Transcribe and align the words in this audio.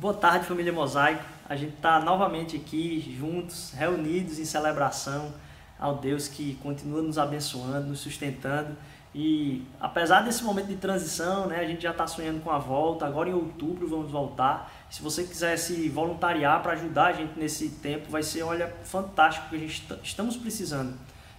Boa 0.00 0.14
tarde, 0.14 0.46
família 0.46 0.72
Mosaico. 0.72 1.22
A 1.46 1.54
gente 1.54 1.74
está 1.74 2.00
novamente 2.00 2.56
aqui, 2.56 3.14
juntos, 3.18 3.74
reunidos 3.76 4.38
em 4.38 4.46
celebração 4.46 5.30
ao 5.78 5.96
Deus 5.96 6.26
que 6.26 6.54
continua 6.62 7.02
nos 7.02 7.18
abençoando, 7.18 7.88
nos 7.88 8.00
sustentando. 8.00 8.74
E 9.14 9.62
apesar 9.78 10.22
desse 10.22 10.42
momento 10.42 10.68
de 10.68 10.76
transição, 10.76 11.48
né, 11.48 11.58
a 11.58 11.66
gente 11.66 11.82
já 11.82 11.90
está 11.90 12.06
sonhando 12.06 12.42
com 12.42 12.50
a 12.50 12.56
volta. 12.56 13.04
Agora 13.04 13.28
em 13.28 13.34
outubro 13.34 13.86
vamos 13.86 14.10
voltar. 14.10 14.72
Se 14.88 15.02
você 15.02 15.22
quiser 15.22 15.58
se 15.58 15.90
voluntariar 15.90 16.62
para 16.62 16.72
ajudar 16.72 17.08
a 17.08 17.12
gente 17.12 17.38
nesse 17.38 17.68
tempo, 17.68 18.10
vai 18.10 18.22
ser, 18.22 18.42
olha, 18.42 18.74
fantástico, 18.84 19.50
porque 19.50 19.62
a 19.62 19.68
gente 19.68 19.86
estamos 20.02 20.34
precisando 20.34 20.96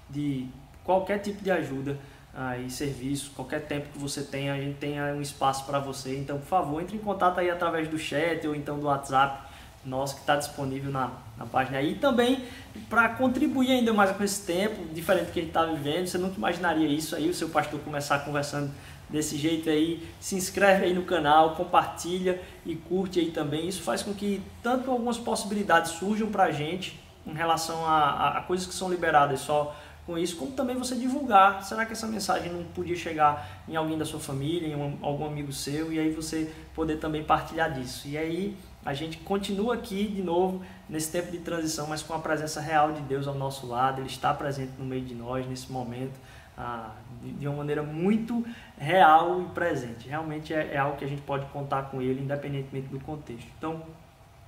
de 0.07 0.47
qualquer 0.83 1.17
tipo 1.17 1.43
de 1.43 1.49
ajuda 1.49 1.97
aí 2.33 2.69
serviço, 2.69 3.31
qualquer 3.35 3.61
tempo 3.61 3.89
que 3.93 3.99
você 3.99 4.21
tenha, 4.23 4.53
a 4.53 4.57
gente 4.57 4.77
tem 4.77 5.01
um 5.01 5.21
espaço 5.21 5.65
para 5.65 5.79
você. 5.79 6.17
Então, 6.17 6.37
por 6.37 6.47
favor, 6.47 6.81
entre 6.81 6.95
em 6.95 6.99
contato 6.99 7.39
aí 7.39 7.49
através 7.49 7.87
do 7.87 7.97
chat 7.97 8.47
ou 8.47 8.55
então 8.55 8.79
do 8.79 8.87
WhatsApp 8.87 9.51
nosso 9.85 10.15
que 10.15 10.21
está 10.21 10.35
disponível 10.35 10.91
na, 10.91 11.11
na 11.37 11.45
página 11.45 11.79
aí. 11.79 11.93
E 11.93 11.95
também 11.95 12.43
para 12.89 13.09
contribuir 13.09 13.71
ainda 13.71 13.93
mais 13.93 14.15
com 14.15 14.23
esse 14.23 14.45
tempo, 14.45 14.85
diferente 14.93 15.31
que 15.31 15.39
a 15.39 15.43
gente 15.43 15.49
está 15.49 15.65
vivendo, 15.65 16.07
você 16.07 16.17
nunca 16.17 16.37
imaginaria 16.37 16.87
isso 16.87 17.15
aí, 17.15 17.29
o 17.29 17.33
seu 17.33 17.49
pastor 17.49 17.79
começar 17.79 18.19
conversando 18.19 18.71
desse 19.09 19.37
jeito 19.37 19.69
aí, 19.69 20.07
se 20.19 20.35
inscreve 20.35 20.85
aí 20.85 20.93
no 20.93 21.03
canal, 21.03 21.55
compartilha 21.55 22.41
e 22.65 22.75
curte 22.75 23.19
aí 23.19 23.31
também. 23.31 23.67
Isso 23.67 23.81
faz 23.81 24.01
com 24.01 24.13
que 24.13 24.41
tanto 24.63 24.89
algumas 24.89 25.17
possibilidades 25.17 25.91
surjam 25.91 26.29
para 26.29 26.45
a 26.45 26.51
gente 26.51 26.99
em 27.25 27.33
relação 27.33 27.85
a, 27.85 27.99
a, 27.99 28.37
a 28.37 28.41
coisas 28.41 28.65
que 28.65 28.73
são 28.73 28.89
liberadas 28.89 29.41
só 29.41 29.75
com 30.11 30.17
isso, 30.17 30.35
como 30.35 30.51
também 30.51 30.75
você 30.75 30.93
divulgar. 30.95 31.63
Será 31.63 31.85
que 31.85 31.93
essa 31.93 32.05
mensagem 32.05 32.51
não 32.51 32.65
podia 32.65 32.95
chegar 32.97 33.63
em 33.67 33.77
alguém 33.77 33.97
da 33.97 34.03
sua 34.03 34.19
família, 34.19 34.67
em 34.67 34.75
um, 34.75 34.97
algum 35.01 35.25
amigo 35.25 35.53
seu, 35.53 35.93
e 35.93 35.97
aí 35.97 36.11
você 36.11 36.53
poder 36.75 36.97
também 36.97 37.23
partilhar 37.23 37.71
disso. 37.73 38.09
E 38.09 38.17
aí 38.17 38.57
a 38.85 38.93
gente 38.93 39.17
continua 39.19 39.75
aqui 39.75 40.05
de 40.05 40.21
novo 40.21 40.61
nesse 40.89 41.09
tempo 41.09 41.31
de 41.31 41.37
transição, 41.37 41.87
mas 41.87 42.03
com 42.03 42.13
a 42.13 42.19
presença 42.19 42.59
real 42.59 42.91
de 42.91 42.99
Deus 43.01 43.25
ao 43.25 43.35
nosso 43.35 43.65
lado, 43.65 44.01
Ele 44.01 44.09
está 44.09 44.33
presente 44.33 44.73
no 44.77 44.83
meio 44.83 45.03
de 45.03 45.15
nós 45.15 45.47
nesse 45.47 45.71
momento. 45.71 46.19
Ah, 46.57 46.91
de, 47.23 47.47
uma 47.47 47.57
maneira 47.57 47.81
muito 47.81 48.45
real 48.77 49.41
e 49.41 49.45
presente. 49.45 50.09
Realmente 50.09 50.53
é, 50.53 50.73
é 50.73 50.77
algo 50.77 50.97
que 50.97 51.05
a 51.05 51.07
gente 51.07 51.21
pode 51.21 51.45
contar 51.45 51.83
com 51.83 52.01
Ele, 52.01 52.21
independentemente 52.21 52.87
do 52.87 52.99
contexto. 52.99 53.47
Então, 53.57 53.81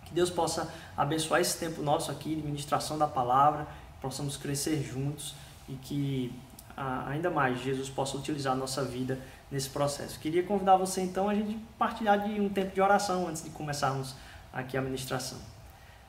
que 0.06 0.14
Deus 0.14 0.30
possa 0.30 0.72
abençoar 0.98 1.40
esse 1.40 1.58
tempo 1.58 1.82
nosso 1.82 2.12
aqui 2.12 2.36
de 2.36 2.42
ministração 2.42 2.98
da 2.98 3.08
palavra, 3.08 3.66
possamos 4.02 4.36
crescer 4.36 4.84
juntos 4.84 5.34
e 5.68 5.74
que 5.74 6.34
ainda 6.76 7.30
mais 7.30 7.62
Jesus 7.62 7.90
possa 7.90 8.18
utilizar 8.18 8.54
a 8.54 8.56
nossa 8.56 8.84
vida 8.84 9.20
nesse 9.52 9.70
processo. 9.70 10.20
Queria 10.20 10.44
convidar 10.44 10.76
você 10.76 11.02
então 11.02 11.30
a 11.30 11.36
gente 11.36 11.58
partilhar 11.78 12.28
de 12.28 12.40
um 12.40 12.50
tempo 12.50 12.74
de 12.74 12.82
oração 12.82 13.28
antes 13.28 13.44
de 13.44 13.50
começarmos 13.52 14.16
aqui 14.52 14.78
a 14.78 14.82
ministração. 14.82 15.38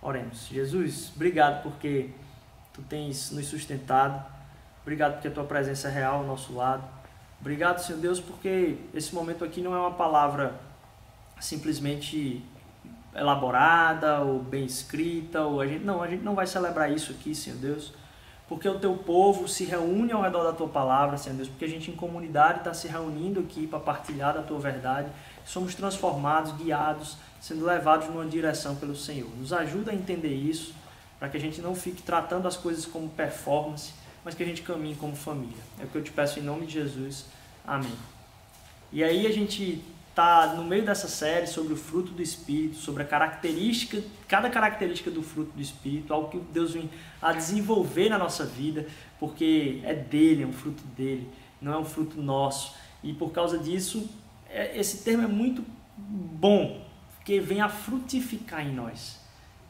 Oremos. 0.01 0.47
Jesus, 0.47 1.13
obrigado 1.15 1.63
porque 1.63 2.11
tu 2.73 2.83
tens 2.83 3.31
nos 3.31 3.47
sustentado. 3.47 4.25
Obrigado 4.83 5.15
porque 5.15 5.29
a 5.29 5.31
tua 5.31 5.45
presença 5.45 5.89
é 5.89 5.91
real 5.91 6.17
ao 6.17 6.25
nosso 6.25 6.55
lado. 6.55 6.85
Obrigado, 7.41 7.79
Senhor 7.79 8.01
Deus, 8.01 8.21
porque 8.21 8.79
esse 8.95 9.15
momento 9.15 9.45
aqui 9.45 9.61
não 9.61 9.75
é 9.75 9.79
uma 9.79 9.93
palavra 9.93 10.55
simplesmente 11.41 12.43
elaborada 13.15 14.21
ou 14.21 14.43
bem 14.43 14.65
escrita, 14.65 15.43
ou 15.43 15.61
a 15.61 15.67
gente 15.67 15.85
não, 15.85 16.03
a 16.03 16.09
gente 16.09 16.23
não 16.23 16.35
vai 16.35 16.47
celebrar 16.47 16.91
isso 16.91 17.13
aqui, 17.13 17.35
Senhor 17.35 17.59
Deus 17.59 17.93
porque 18.48 18.69
o 18.69 18.78
teu 18.78 18.95
povo 18.97 19.48
se 19.48 19.64
reúne 19.64 20.12
ao 20.12 20.23
redor 20.23 20.45
da 20.45 20.53
tua 20.53 20.69
palavra, 20.69 21.17
Senhor 21.17 21.37
Deus, 21.37 21.48
porque 21.48 21.64
a 21.64 21.69
gente 21.69 21.91
em 21.91 21.97
comunidade 21.97 22.59
está 22.59 22.75
se 22.75 22.86
reunindo 22.89 23.41
aqui 23.41 23.67
para 23.67 23.81
partilhar 23.81 24.34
da 24.34 24.42
tua 24.42 24.59
verdade, 24.59 25.09
somos 25.47 25.75
transformados, 25.75 26.53
guiados, 26.53 27.17
sendo 27.41 27.64
levados 27.64 28.09
numa 28.09 28.27
direção 28.27 28.77
pelo 28.77 28.95
Senhor. 28.95 29.28
Nos 29.39 29.53
ajuda 29.53 29.92
a 29.92 29.95
entender 29.95 30.34
isso, 30.34 30.75
para 31.19 31.29
que 31.29 31.36
a 31.36 31.41
gente 31.41 31.61
não 31.61 31.74
fique 31.74 32.02
tratando 32.02 32.46
as 32.46 32.57
coisas 32.57 32.85
como 32.85 33.08
performance, 33.08 33.92
mas 34.24 34.35
que 34.35 34.42
a 34.42 34.46
gente 34.46 34.63
caminhe 34.63 34.95
como 34.95 35.17
família. 35.17 35.63
É 35.79 35.85
o 35.85 35.89
que 35.89 35.96
eu 35.96 36.02
te 36.02 36.11
peço 36.11 36.39
em 36.39 36.42
nome 36.42 36.67
de 36.67 36.74
Jesus. 36.74 37.27
Amém. 37.67 37.92
E 38.92 39.02
aí 39.02 39.27
a 39.27 39.33
gente 39.33 39.83
está 40.14 40.55
no 40.55 40.63
meio 40.63 40.85
dessa 40.85 41.08
série 41.08 41.48
sobre 41.48 41.73
o 41.73 41.77
fruto 41.77 42.13
do 42.13 42.23
Espírito, 42.23 42.77
sobre 42.77 43.02
a 43.02 43.07
característica, 43.07 44.01
cada 44.29 44.48
característica 44.48 45.11
do 45.11 45.25
fruto 45.25 45.51
do 45.51 45.61
Espírito, 45.61 46.14
algo 46.14 46.29
que 46.29 46.39
Deus 46.52 46.73
vem 46.73 46.89
a 47.20 47.33
desenvolver 47.33 48.08
na 48.08 48.17
nossa 48.17 48.47
vida, 48.47 48.86
porque 49.19 49.80
é 49.83 49.92
dele, 49.92 50.45
é 50.45 50.47
um 50.47 50.52
fruto 50.52 50.85
dele, 50.97 51.29
não 51.61 51.73
é 51.73 51.79
um 51.79 51.85
fruto 51.85 52.23
nosso. 52.23 52.77
E 53.02 53.13
por 53.13 53.33
causa 53.33 53.58
disso, 53.58 54.08
é, 54.48 54.79
esse 54.79 55.02
termo 55.02 55.25
é 55.25 55.27
muito 55.27 55.64
bom, 55.98 56.86
porque 57.17 57.41
vem 57.41 57.61
a 57.61 57.69
frutificar 57.69 58.64
em 58.64 58.73
nós. 58.73 59.19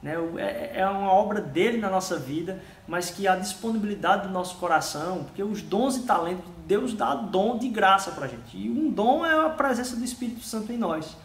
Né? 0.05 0.15
É, 0.37 0.81
é 0.81 0.87
uma 0.87 1.11
obra 1.11 1.41
dele 1.41 1.79
na 1.79 1.89
nossa 1.89 2.19
vida, 2.19 2.63
mas 2.87 3.09
que 3.09 3.27
a 3.27 3.37
disponibilidade 3.37 4.29
do 4.29 4.35
nosso 4.35 4.59
coração, 4.59 5.25
porque 5.25 5.43
os 5.43 5.63
dons 5.63 5.97
e 5.97 6.03
talentos, 6.03 6.45
Deus 6.67 6.93
dá 6.93 7.15
dom 7.15 7.57
de 7.57 7.71
graça 7.71 8.11
para 8.11 8.27
a 8.27 8.29
gente. 8.29 8.55
E 8.55 8.69
um 8.69 8.91
dom 8.91 9.25
é 9.25 9.47
a 9.47 9.49
presença 9.49 9.97
do 9.97 10.05
Espírito 10.05 10.43
Santo 10.45 10.71
em 10.71 10.77
nós. 10.77 11.17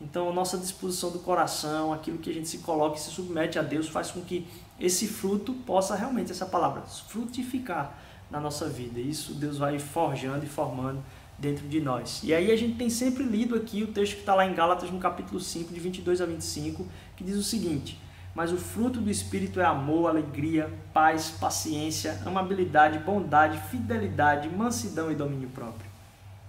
Então, 0.00 0.28
a 0.28 0.32
nossa 0.32 0.56
disposição 0.56 1.10
do 1.10 1.18
coração, 1.18 1.92
aquilo 1.92 2.18
que 2.18 2.30
a 2.30 2.32
gente 2.32 2.48
se 2.48 2.58
coloca 2.58 2.96
e 2.96 3.00
se 3.00 3.10
submete 3.10 3.58
a 3.58 3.62
Deus, 3.62 3.88
faz 3.88 4.12
com 4.12 4.20
que 4.20 4.46
esse 4.78 5.08
fruto 5.08 5.52
possa 5.52 5.96
realmente, 5.96 6.30
essa 6.30 6.46
palavra, 6.46 6.82
frutificar 6.82 7.98
na 8.30 8.38
nossa 8.38 8.68
vida. 8.68 9.00
Isso 9.00 9.34
Deus 9.34 9.58
vai 9.58 9.76
forjando 9.80 10.44
e 10.44 10.48
formando 10.48 11.02
dentro 11.36 11.66
de 11.66 11.80
nós. 11.80 12.20
E 12.22 12.32
aí 12.32 12.52
a 12.52 12.56
gente 12.56 12.76
tem 12.76 12.88
sempre 12.88 13.24
lido 13.24 13.56
aqui 13.56 13.82
o 13.82 13.88
texto 13.88 14.14
que 14.14 14.20
está 14.20 14.36
lá 14.36 14.46
em 14.46 14.54
Gálatas, 14.54 14.88
no 14.90 15.00
capítulo 15.00 15.40
5, 15.40 15.74
de 15.74 15.80
22 15.80 16.20
a 16.20 16.26
25, 16.26 16.86
que 17.16 17.24
diz 17.24 17.36
o 17.36 17.42
seguinte: 17.42 18.03
Mas 18.34 18.52
o 18.52 18.56
fruto 18.56 19.00
do 19.00 19.10
Espírito 19.10 19.60
é 19.60 19.64
amor, 19.64 20.08
alegria, 20.08 20.72
paz, 20.92 21.30
paciência, 21.30 22.20
amabilidade, 22.26 22.98
bondade, 22.98 23.60
fidelidade, 23.70 24.48
mansidão 24.48 25.10
e 25.12 25.14
domínio 25.14 25.48
próprio. 25.50 25.88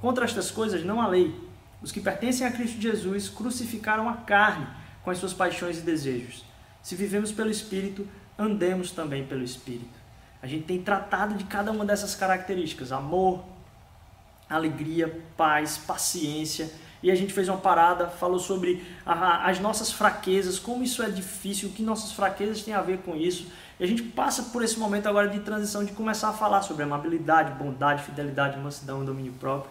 Contra 0.01 0.25
estas 0.25 0.49
coisas 0.49 0.83
não 0.83 0.99
há 0.99 1.07
lei. 1.07 1.39
Os 1.81 1.91
que 1.91 1.99
pertencem 1.99 2.47
a 2.47 2.51
Cristo 2.51 2.81
Jesus 2.81 3.29
crucificaram 3.29 4.09
a 4.09 4.13
carne 4.13 4.67
com 5.03 5.11
as 5.11 5.19
suas 5.19 5.33
paixões 5.33 5.77
e 5.77 5.81
desejos. 5.81 6.43
Se 6.81 6.95
vivemos 6.95 7.31
pelo 7.31 7.51
Espírito, 7.51 8.07
andemos 8.37 8.91
também 8.91 9.25
pelo 9.25 9.43
Espírito. 9.43 10.05
A 10.41 10.47
gente 10.47 10.65
tem 10.65 10.81
tratado 10.81 11.35
de 11.35 11.43
cada 11.43 11.71
uma 11.71 11.85
dessas 11.85 12.15
características: 12.15 12.91
amor, 12.91 13.43
alegria, 14.49 15.21
paz, 15.37 15.77
paciência. 15.77 16.69
E 17.05 17.11
a 17.11 17.13
gente 17.13 17.31
fez 17.31 17.47
uma 17.47 17.59
parada, 17.59 18.07
falou 18.07 18.39
sobre 18.39 18.83
a, 19.05 19.47
as 19.47 19.59
nossas 19.59 19.91
fraquezas, 19.91 20.57
como 20.57 20.83
isso 20.83 21.03
é 21.03 21.07
difícil, 21.11 21.69
o 21.69 21.71
que 21.71 21.83
nossas 21.83 22.11
fraquezas 22.11 22.63
têm 22.63 22.73
a 22.73 22.81
ver 22.81 22.97
com 23.05 23.15
isso. 23.15 23.45
E 23.79 23.83
a 23.83 23.87
gente 23.87 24.01
passa 24.01 24.41
por 24.51 24.63
esse 24.63 24.79
momento 24.79 25.07
agora 25.07 25.27
de 25.27 25.39
transição 25.41 25.85
de 25.85 25.91
começar 25.91 26.29
a 26.29 26.33
falar 26.33 26.63
sobre 26.63 26.81
amabilidade, 26.81 27.51
bondade, 27.63 28.01
fidelidade, 28.01 28.59
mansidão 28.59 29.05
domínio 29.05 29.33
próprio. 29.33 29.69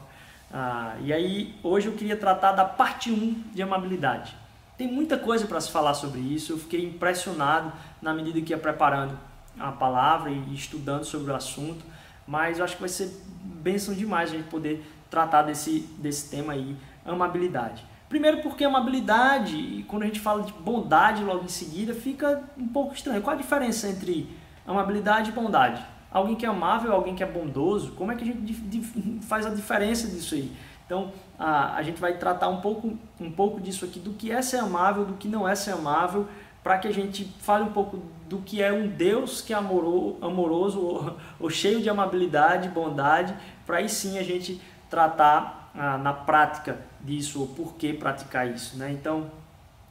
Ah, 0.52 0.94
e 1.02 1.12
aí, 1.12 1.56
hoje 1.64 1.88
eu 1.88 1.94
queria 1.94 2.16
tratar 2.16 2.52
da 2.52 2.64
parte 2.64 3.10
1 3.10 3.50
de 3.52 3.60
amabilidade. 3.60 4.32
Tem 4.78 4.86
muita 4.86 5.18
coisa 5.18 5.44
para 5.44 5.60
se 5.60 5.72
falar 5.72 5.94
sobre 5.94 6.20
isso, 6.20 6.52
eu 6.52 6.58
fiquei 6.58 6.84
impressionado 6.84 7.72
na 8.00 8.14
medida 8.14 8.40
que 8.42 8.52
ia 8.52 8.58
preparando 8.58 9.18
a 9.58 9.72
palavra 9.72 10.30
e 10.30 10.54
estudando 10.54 11.02
sobre 11.02 11.32
o 11.32 11.34
assunto, 11.34 11.84
mas 12.28 12.60
eu 12.60 12.64
acho 12.64 12.76
que 12.76 12.80
vai 12.80 12.88
ser 12.88 13.12
bênção 13.42 13.92
demais 13.92 14.30
a 14.30 14.36
gente 14.36 14.48
poder 14.48 14.86
tratar 15.10 15.42
desse, 15.42 15.80
desse 15.98 16.28
tema 16.28 16.52
aí, 16.52 16.76
amabilidade. 17.04 17.84
Primeiro 18.08 18.42
porque 18.42 18.64
amabilidade, 18.64 19.84
quando 19.88 20.02
a 20.02 20.06
gente 20.06 20.20
fala 20.20 20.42
de 20.42 20.52
bondade 20.52 21.24
logo 21.24 21.44
em 21.44 21.48
seguida, 21.48 21.94
fica 21.94 22.44
um 22.56 22.68
pouco 22.68 22.94
estranho. 22.94 23.22
Qual 23.22 23.34
a 23.34 23.38
diferença 23.38 23.88
entre 23.88 24.28
amabilidade 24.66 25.30
e 25.30 25.32
bondade? 25.32 25.84
Alguém 26.10 26.36
que 26.36 26.46
é 26.46 26.48
amável, 26.48 26.92
alguém 26.92 27.14
que 27.14 27.22
é 27.24 27.26
bondoso, 27.26 27.92
como 27.92 28.12
é 28.12 28.14
que 28.14 28.22
a 28.22 28.26
gente 28.26 28.80
faz 29.26 29.46
a 29.46 29.50
diferença 29.50 30.06
disso 30.06 30.34
aí? 30.34 30.52
Então, 30.86 31.12
a, 31.38 31.76
a 31.76 31.82
gente 31.82 32.00
vai 32.00 32.16
tratar 32.18 32.48
um 32.48 32.60
pouco, 32.60 32.96
um 33.20 33.32
pouco 33.32 33.60
disso 33.60 33.84
aqui, 33.84 33.98
do 33.98 34.12
que 34.12 34.30
é 34.30 34.40
ser 34.42 34.58
amável, 34.58 35.04
do 35.04 35.14
que 35.14 35.26
não 35.26 35.48
é 35.48 35.54
ser 35.54 35.72
amável, 35.72 36.28
para 36.62 36.78
que 36.78 36.88
a 36.88 36.92
gente 36.92 37.24
fale 37.40 37.64
um 37.64 37.72
pouco 37.72 38.02
do 38.28 38.38
que 38.38 38.62
é 38.62 38.72
um 38.72 38.86
Deus 38.86 39.40
que 39.40 39.52
é 39.52 39.56
amoroso, 39.56 40.18
amoroso 40.22 40.80
ou, 40.80 41.16
ou 41.40 41.50
cheio 41.50 41.80
de 41.80 41.90
amabilidade, 41.90 42.68
bondade, 42.68 43.34
para 43.66 43.78
aí 43.78 43.88
sim 43.88 44.18
a 44.18 44.22
gente 44.22 44.60
tratar 44.94 45.72
ah, 45.74 45.98
na 45.98 46.12
prática 46.12 46.78
disso, 47.00 47.40
ou 47.40 47.48
por 47.48 47.74
que 47.74 47.92
praticar 47.92 48.48
isso. 48.48 48.76
Né? 48.76 48.92
Então, 48.92 49.28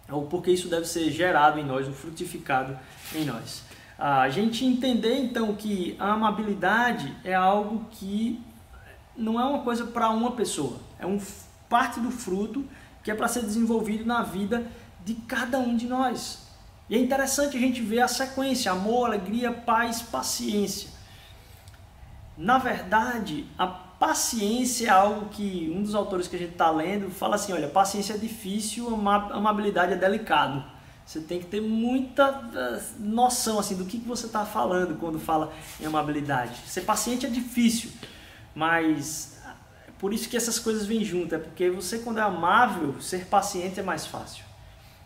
ou 0.10 0.28
porque 0.28 0.50
isso 0.50 0.70
deve 0.70 0.86
ser 0.86 1.12
gerado 1.12 1.60
em 1.60 1.66
nós, 1.66 1.88
ou 1.88 1.94
frutificado 1.94 2.80
em 3.14 3.26
nós. 3.26 3.64
A 4.00 4.30
gente 4.30 4.66
entender 4.66 5.18
então 5.20 5.54
que 5.56 5.96
a 6.00 6.14
amabilidade 6.14 7.14
é 7.24 7.34
algo 7.34 7.86
que 7.92 8.42
não 9.16 9.40
é 9.40 9.44
uma 9.44 9.60
coisa 9.60 9.86
para 9.86 10.10
uma 10.10 10.32
pessoa, 10.32 10.80
é 10.98 11.06
um 11.06 11.20
parte 11.70 12.00
do 12.00 12.10
fruto 12.10 12.66
que 13.04 13.12
é 13.12 13.16
para 13.16 13.28
ser 13.28 13.42
desenvolvido 13.42 14.06
na 14.06 14.24
vida 14.24 14.66
de 15.06 15.14
cada 15.14 15.60
um 15.60 15.76
de 15.76 15.86
nós. 15.86 16.48
E 16.90 16.96
é 16.96 17.00
interessante 17.00 17.58
a 17.58 17.60
gente 17.60 17.82
ver 17.82 18.02
a 18.02 18.08
sequência: 18.08 18.72
amor, 18.72 19.08
alegria, 19.08 19.52
paz, 19.52 20.02
paciência. 20.02 20.90
Na 22.38 22.58
verdade, 22.58 23.46
a 23.58 23.68
paciência 24.04 24.88
é 24.88 24.90
algo 24.90 25.30
que 25.30 25.74
um 25.74 25.82
dos 25.82 25.96
autores 25.96 26.28
que 26.28 26.36
a 26.36 26.40
gente 26.40 26.52
está 26.52 26.70
lendo 26.70 27.10
fala 27.10 27.36
assim, 27.36 27.54
olha, 27.54 27.70
paciência 27.70 28.16
é 28.16 28.18
difícil, 28.18 28.94
amabilidade 29.32 29.94
é 29.94 29.96
delicado. 29.96 30.62
Você 31.06 31.22
tem 31.22 31.40
que 31.40 31.46
ter 31.46 31.62
muita 31.62 32.44
eh, 32.54 32.82
noção 33.00 33.60
assim 33.60 33.78
do 33.78 33.86
que, 33.86 34.00
que 34.00 34.08
você 34.08 34.26
está 34.26 34.46
falando 34.46 35.00
quando 35.00 35.18
fala 35.18 35.54
em 35.80 35.86
amabilidade. 35.86 36.54
Ser 36.68 36.82
paciente 36.82 37.26
é 37.26 37.30
difícil, 37.30 37.92
mas 38.54 39.42
é 39.88 39.92
por 39.98 40.14
isso 40.14 40.28
que 40.28 40.36
essas 40.36 40.60
coisas 40.60 40.86
vêm 40.86 41.06
juntas. 41.06 41.40
É 41.40 41.42
porque 41.42 41.70
você, 41.70 42.00
quando 42.00 42.18
é 42.18 42.24
amável, 42.24 43.00
ser 43.00 43.28
paciente 43.28 43.80
é 43.80 43.84
mais 43.84 44.06
fácil. 44.06 44.44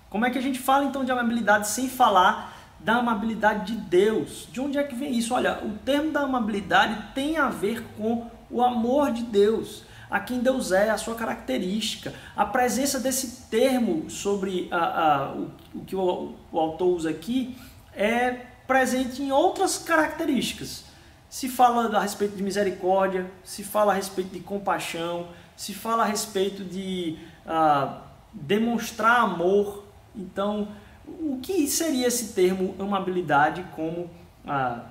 Como 0.10 0.26
é 0.26 0.32
que 0.32 0.40
a 0.40 0.42
gente 0.42 0.58
fala 0.58 0.86
então 0.86 1.06
de 1.06 1.12
amabilidade 1.12 1.68
sem 1.68 1.88
falar 1.88 2.52
da 2.80 2.96
amabilidade 2.96 3.76
de 3.76 3.80
Deus? 3.80 4.48
De 4.52 4.60
onde 4.60 4.80
é 4.80 4.84
que 4.84 4.96
vem 4.96 5.16
isso? 5.16 5.36
Olha, 5.36 5.64
o 5.64 5.78
termo 5.86 6.12
da 6.12 6.22
amabilidade 6.22 7.14
tem 7.14 7.38
a 7.38 7.48
ver 7.48 7.84
com 7.96 8.36
o 8.50 8.64
amor 8.64 9.12
de 9.12 9.24
Deus 9.24 9.86
a 10.10 10.20
quem 10.20 10.40
Deus 10.40 10.72
é, 10.72 10.90
a 10.90 10.98
sua 10.98 11.16
característica. 11.16 12.14
A 12.36 12.46
presença 12.46 13.00
desse 13.00 13.48
termo 13.50 14.10
sobre 14.10 14.68
a, 14.72 14.78
a, 14.78 15.32
o, 15.34 15.52
o, 15.76 15.86
que 15.86 15.96
o, 15.96 16.34
o 16.52 16.60
autor 16.60 16.88
usa 16.88 17.10
aqui 17.10 17.58
é 17.94 18.32
presente 18.66 19.22
em 19.22 19.32
outras 19.32 19.78
características. 19.78 20.86
Se 21.30 21.50
fala 21.50 21.98
a 21.98 22.02
respeito 22.02 22.38
de 22.38 22.44
misericórdia, 22.44 23.30
se 23.44 23.64
fala 23.64 23.92
a 23.92 23.96
respeito 23.96 24.32
de 24.32 24.40
compaixão, 24.40 25.28
se 25.56 25.74
fala 25.74 26.04
a 26.04 26.06
respeito 26.06 26.64
de 26.64 27.18
uh, 27.46 27.98
demonstrar 28.32 29.22
amor. 29.22 29.84
Então, 30.16 30.70
o 31.06 31.40
que 31.42 31.68
seria 31.68 32.08
esse 32.08 32.34
termo 32.34 32.76
amabilidade? 32.80 33.66
Como 33.76 34.10
uh, 34.46 34.82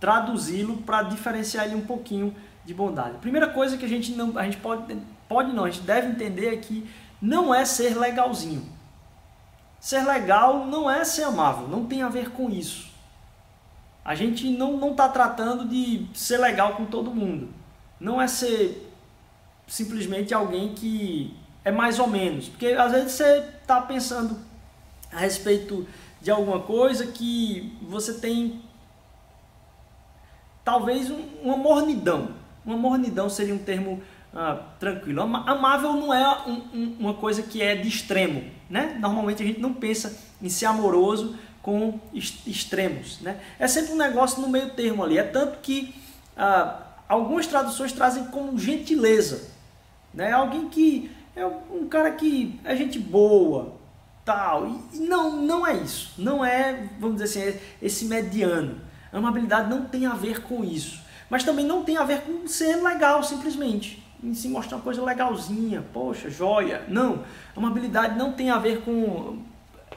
traduzi-lo 0.00 0.78
para 0.78 1.02
diferenciar 1.04 1.66
ele 1.66 1.76
um 1.76 1.86
pouquinho 1.86 2.34
de 2.66 2.74
bondade. 2.74 3.18
Primeira 3.18 3.48
coisa 3.48 3.78
que 3.78 3.84
a 3.84 3.88
gente 3.88 4.12
não, 4.12 4.36
a 4.36 4.44
gente 4.44 4.56
pode, 4.58 4.98
pode 5.28 5.52
não, 5.52 5.64
a 5.64 5.70
gente 5.70 5.84
deve 5.84 6.08
entender 6.08 6.52
é 6.52 6.56
que 6.56 6.86
não 7.22 7.54
é 7.54 7.64
ser 7.64 7.96
legalzinho. 7.96 8.62
Ser 9.80 10.04
legal 10.04 10.66
não 10.66 10.90
é 10.90 11.04
ser 11.04 11.22
amável, 11.22 11.68
não 11.68 11.86
tem 11.86 12.02
a 12.02 12.08
ver 12.08 12.30
com 12.30 12.50
isso. 12.50 12.90
A 14.04 14.14
gente 14.14 14.48
não 14.48 14.90
está 14.90 15.08
tratando 15.08 15.64
de 15.64 16.06
ser 16.12 16.38
legal 16.38 16.74
com 16.74 16.84
todo 16.84 17.10
mundo. 17.10 17.48
Não 18.00 18.20
é 18.20 18.26
ser 18.26 18.92
simplesmente 19.66 20.34
alguém 20.34 20.74
que 20.74 21.34
é 21.64 21.70
mais 21.70 21.98
ou 21.98 22.06
menos. 22.06 22.48
Porque 22.48 22.66
às 22.68 22.92
vezes 22.92 23.12
você 23.12 23.38
está 23.60 23.80
pensando 23.80 24.38
a 25.12 25.18
respeito 25.18 25.86
de 26.20 26.30
alguma 26.30 26.60
coisa 26.60 27.06
que 27.06 27.76
você 27.82 28.14
tem 28.14 28.60
talvez 30.64 31.10
uma 31.42 31.56
mornidão. 31.56 32.45
Uma 32.66 32.76
mornidão 32.76 33.30
seria 33.30 33.54
um 33.54 33.58
termo 33.58 34.02
ah, 34.34 34.60
tranquilo. 34.78 35.22
Amável 35.22 35.94
não 35.94 36.12
é 36.12 36.42
um, 36.46 36.52
um, 36.74 36.96
uma 36.98 37.14
coisa 37.14 37.42
que 37.42 37.62
é 37.62 37.76
de 37.76 37.88
extremo. 37.88 38.44
Né? 38.68 38.98
Normalmente 39.00 39.42
a 39.42 39.46
gente 39.46 39.60
não 39.60 39.72
pensa 39.72 40.18
em 40.42 40.48
ser 40.48 40.66
amoroso 40.66 41.36
com 41.62 41.98
extremos. 42.12 43.20
Né? 43.20 43.40
É 43.58 43.66
sempre 43.66 43.92
um 43.92 43.96
negócio 43.96 44.42
no 44.42 44.48
meio 44.48 44.70
termo 44.70 45.02
ali. 45.02 45.16
É 45.16 45.22
tanto 45.22 45.60
que 45.60 45.94
ah, 46.36 46.82
algumas 47.08 47.46
traduções 47.46 47.92
trazem 47.92 48.26
como 48.26 48.58
gentileza. 48.58 49.48
Né? 50.12 50.32
Alguém 50.32 50.68
que 50.68 51.10
é 51.34 51.46
um 51.46 51.86
cara 51.88 52.10
que 52.10 52.58
é 52.64 52.74
gente 52.74 52.98
boa, 52.98 53.74
tal. 54.24 54.68
E 54.92 54.98
não, 54.98 55.40
não 55.40 55.66
é 55.66 55.74
isso. 55.76 56.12
Não 56.18 56.44
é, 56.44 56.88
vamos 56.98 57.22
dizer 57.22 57.48
assim, 57.48 57.58
esse 57.80 58.04
mediano. 58.06 58.80
Amabilidade 59.12 59.70
não 59.70 59.84
tem 59.84 60.04
a 60.04 60.14
ver 60.14 60.42
com 60.42 60.62
isso. 60.62 61.05
Mas 61.28 61.42
também 61.42 61.64
não 61.64 61.82
tem 61.82 61.96
a 61.96 62.04
ver 62.04 62.22
com 62.22 62.46
ser 62.46 62.76
legal, 62.82 63.22
simplesmente. 63.22 64.02
Em 64.22 64.32
se 64.32 64.48
mostrar 64.48 64.78
uma 64.78 64.82
coisa 64.82 65.02
legalzinha, 65.02 65.84
poxa, 65.92 66.30
joia. 66.30 66.84
Não, 66.88 67.24
amabilidade 67.56 68.18
não 68.18 68.32
tem 68.32 68.50
a 68.50 68.58
ver 68.58 68.82
com 68.82 69.38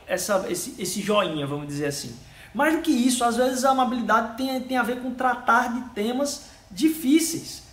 essa, 0.07 0.45
esse, 0.49 0.75
esse 0.81 1.01
joinha, 1.01 1.45
vamos 1.45 1.67
dizer 1.67 1.85
assim. 1.85 2.15
Mais 2.53 2.75
do 2.75 2.81
que 2.81 2.91
isso, 2.91 3.23
às 3.23 3.37
vezes 3.37 3.63
a 3.63 3.69
amabilidade 3.69 4.35
tem, 4.35 4.59
tem 4.61 4.77
a 4.77 4.83
ver 4.83 5.01
com 5.01 5.13
tratar 5.13 5.71
de 5.73 5.81
temas 5.91 6.49
difíceis, 6.71 7.63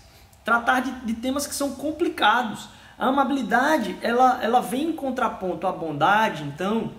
tratar 0.44 0.80
de, 0.80 0.90
de 1.06 1.14
temas 1.14 1.46
que 1.46 1.54
são 1.54 1.72
complicados. 1.72 2.68
A 2.98 3.06
amabilidade, 3.06 3.96
ela, 4.02 4.42
ela 4.42 4.60
vem 4.60 4.90
em 4.90 4.92
contraponto 4.92 5.66
à 5.66 5.72
bondade, 5.72 6.44
então, 6.44 6.92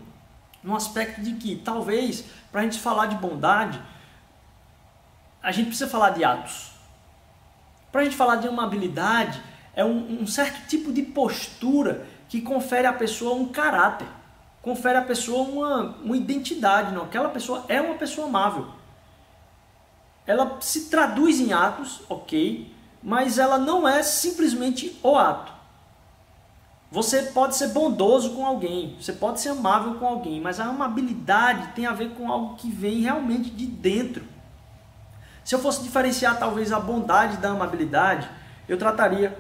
no 0.64 0.76
aspecto 0.76 1.22
de 1.22 1.34
que, 1.34 1.56
talvez, 1.56 2.26
para 2.52 2.62
a 2.62 2.64
gente 2.64 2.80
falar 2.80 3.06
de 3.06 3.16
bondade, 3.16 3.80
a 5.48 5.52
gente 5.54 5.68
precisa 5.68 5.90
falar 5.90 6.10
de 6.10 6.26
atos. 6.26 6.72
Para 7.90 8.02
a 8.02 8.04
gente 8.04 8.18
falar 8.18 8.36
de 8.36 8.50
uma 8.50 8.66
habilidade, 8.66 9.42
é 9.74 9.86
um, 9.86 10.24
um, 10.24 10.28
certo 10.28 10.68
tipo 10.68 10.92
de 10.92 11.02
postura 11.02 12.06
que 12.28 12.42
confere 12.42 12.86
à 12.86 12.92
pessoa 12.92 13.34
um 13.34 13.48
caráter, 13.48 14.10
confere 14.62 14.98
à 14.98 15.02
pessoa 15.02 15.48
uma, 15.48 15.96
uma 16.04 16.18
identidade. 16.18 16.94
Não? 16.94 17.04
Aquela 17.04 17.30
pessoa 17.30 17.64
é 17.70 17.80
uma 17.80 17.96
pessoa 17.96 18.28
amável. 18.28 18.68
Ela 20.26 20.58
se 20.60 20.90
traduz 20.90 21.40
em 21.40 21.54
atos, 21.54 22.02
ok, 22.10 22.70
mas 23.02 23.40
ela 23.40 23.58
não 23.58 23.88
é 23.88 24.04
simplesmente 24.04 25.00
o 25.02 25.16
ato. 25.16 25.54
Você 26.92 27.24
pode 27.24 27.56
ser 27.56 27.70
bondoso 27.70 28.32
com 28.32 28.46
alguém, 28.46 28.98
você 29.00 29.14
pode 29.14 29.40
ser 29.40 29.50
amável 29.50 29.96
com 29.96 30.06
alguém, 30.06 30.42
mas 30.42 30.60
a 30.60 30.66
amabilidade 30.66 31.70
tem 31.74 31.86
a 31.86 31.94
ver 31.94 32.10
com 32.16 32.30
algo 32.30 32.58
que 32.58 32.70
vem 32.70 33.00
realmente 33.00 33.50
de 33.50 33.66
dentro 33.66 34.36
se 35.48 35.56
eu 35.56 35.60
fosse 35.60 35.82
diferenciar 35.82 36.38
talvez 36.38 36.74
a 36.74 36.80
bondade 36.80 37.38
da 37.38 37.52
amabilidade, 37.52 38.30
eu 38.68 38.78
trataria 38.78 39.34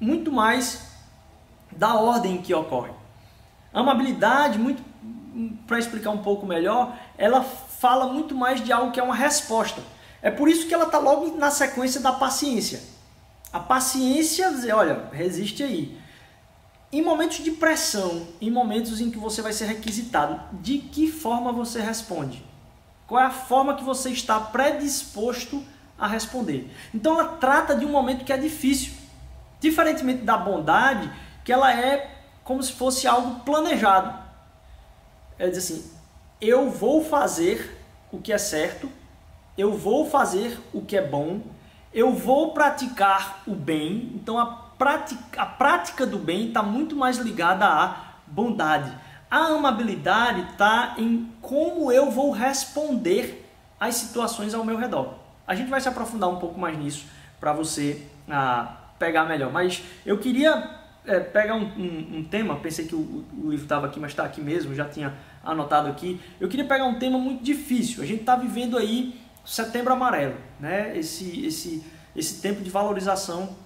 muito 0.00 0.32
mais 0.32 0.80
da 1.70 1.94
ordem 1.94 2.42
que 2.42 2.52
ocorre. 2.52 2.90
A 3.72 3.78
amabilidade, 3.78 4.58
muito 4.58 4.82
para 5.64 5.78
explicar 5.78 6.10
um 6.10 6.24
pouco 6.24 6.44
melhor, 6.44 6.98
ela 7.16 7.40
fala 7.44 8.12
muito 8.12 8.34
mais 8.34 8.60
de 8.64 8.72
algo 8.72 8.90
que 8.90 8.98
é 8.98 9.02
uma 9.02 9.14
resposta. 9.14 9.80
É 10.20 10.28
por 10.28 10.48
isso 10.48 10.66
que 10.66 10.74
ela 10.74 10.86
está 10.86 10.98
logo 10.98 11.36
na 11.36 11.52
sequência 11.52 12.00
da 12.00 12.10
paciência. 12.10 12.82
A 13.52 13.60
paciência 13.60 14.50
dizer, 14.50 14.72
olha, 14.72 15.08
resiste 15.12 15.62
aí. 15.62 16.00
Em 16.90 17.00
momentos 17.00 17.44
de 17.44 17.52
pressão, 17.52 18.26
em 18.40 18.50
momentos 18.50 19.00
em 19.00 19.08
que 19.08 19.18
você 19.18 19.40
vai 19.40 19.52
ser 19.52 19.66
requisitado, 19.66 20.40
de 20.54 20.78
que 20.78 21.08
forma 21.08 21.52
você 21.52 21.80
responde? 21.80 22.47
Qual 23.08 23.20
é 23.20 23.24
a 23.24 23.30
forma 23.30 23.74
que 23.74 23.82
você 23.82 24.10
está 24.10 24.38
predisposto 24.38 25.64
a 25.98 26.06
responder? 26.06 26.70
Então 26.94 27.18
ela 27.18 27.36
trata 27.36 27.74
de 27.74 27.86
um 27.86 27.88
momento 27.88 28.22
que 28.22 28.32
é 28.32 28.36
difícil. 28.36 28.92
Diferentemente 29.58 30.22
da 30.22 30.36
bondade, 30.36 31.10
que 31.42 31.50
ela 31.50 31.74
é 31.74 32.16
como 32.44 32.62
se 32.62 32.72
fosse 32.72 33.06
algo 33.06 33.40
planejado. 33.40 34.14
É 35.38 35.48
dizer 35.48 35.58
assim, 35.58 35.90
eu 36.38 36.70
vou 36.70 37.02
fazer 37.02 37.82
o 38.12 38.20
que 38.20 38.30
é 38.30 38.38
certo, 38.38 38.90
eu 39.56 39.72
vou 39.76 40.08
fazer 40.08 40.60
o 40.72 40.82
que 40.82 40.96
é 40.96 41.02
bom, 41.02 41.40
eu 41.92 42.12
vou 42.12 42.52
praticar 42.52 43.42
o 43.46 43.54
bem. 43.54 44.12
Então 44.14 44.38
a 44.38 44.46
prática, 44.46 45.42
a 45.42 45.46
prática 45.46 46.06
do 46.06 46.18
bem 46.18 46.48
está 46.48 46.62
muito 46.62 46.94
mais 46.94 47.16
ligada 47.16 47.66
à 47.66 47.96
bondade. 48.26 48.94
A 49.30 49.48
amabilidade 49.48 50.52
está 50.52 50.94
em 50.96 51.30
como 51.42 51.92
eu 51.92 52.10
vou 52.10 52.30
responder 52.30 53.46
às 53.78 53.94
situações 53.94 54.54
ao 54.54 54.64
meu 54.64 54.76
redor. 54.76 55.14
A 55.46 55.54
gente 55.54 55.68
vai 55.68 55.80
se 55.80 55.88
aprofundar 55.88 56.28
um 56.30 56.38
pouco 56.38 56.58
mais 56.58 56.78
nisso 56.78 57.06
para 57.38 57.52
você 57.52 58.06
ah, 58.28 58.74
pegar 58.98 59.24
melhor. 59.24 59.52
Mas 59.52 59.82
eu 60.04 60.18
queria 60.18 60.78
é, 61.06 61.20
pegar 61.20 61.54
um, 61.54 61.64
um, 61.64 62.18
um, 62.18 62.24
tema, 62.24 62.56
pensei 62.56 62.86
que 62.86 62.94
o, 62.94 63.24
o 63.38 63.50
livro 63.50 63.64
estava 63.64 63.86
aqui, 63.86 64.00
mas 64.00 64.12
está 64.12 64.24
aqui 64.24 64.40
mesmo, 64.40 64.74
já 64.74 64.84
tinha 64.84 65.14
anotado 65.44 65.88
aqui. 65.88 66.20
Eu 66.40 66.48
queria 66.48 66.66
pegar 66.66 66.84
um 66.84 66.98
tema 66.98 67.18
muito 67.18 67.42
difícil. 67.42 68.02
A 68.02 68.06
gente 68.06 68.20
está 68.20 68.36
vivendo 68.36 68.76
aí 68.76 69.18
setembro 69.44 69.92
amarelo, 69.92 70.36
né? 70.60 70.96
esse, 70.96 71.46
esse, 71.46 71.84
esse 72.14 72.40
tempo 72.42 72.62
de 72.62 72.70
valorização 72.70 73.56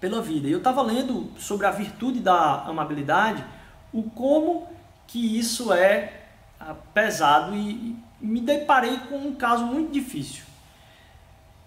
pela 0.00 0.20
vida. 0.20 0.48
E 0.48 0.52
eu 0.52 0.58
estava 0.58 0.82
lendo 0.82 1.30
sobre 1.38 1.66
a 1.66 1.70
virtude 1.70 2.18
da 2.18 2.64
amabilidade, 2.64 3.44
o 3.92 4.02
como 4.02 4.71
que 5.12 5.38
isso 5.38 5.74
é 5.74 6.22
ah, 6.58 6.74
pesado 6.94 7.54
e, 7.54 7.94
me 8.18 8.40
deparei 8.40 8.96
com 9.08 9.16
um 9.16 9.34
caso 9.34 9.66
muito 9.66 9.92
difícil. 9.92 10.44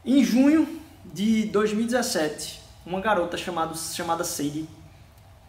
Em 0.04 0.24
junho 0.24 0.82
de 1.04 1.46
2017, 1.48 2.62
uma 2.86 3.02
garota 3.02 3.38
chamada, 3.38 3.76
chamada 3.76 4.24
Sadie 4.24 4.68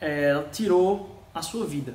é, 0.00 0.42
tirou 0.52 1.22
a 1.32 1.40
sua 1.42 1.64
vida. 1.64 1.94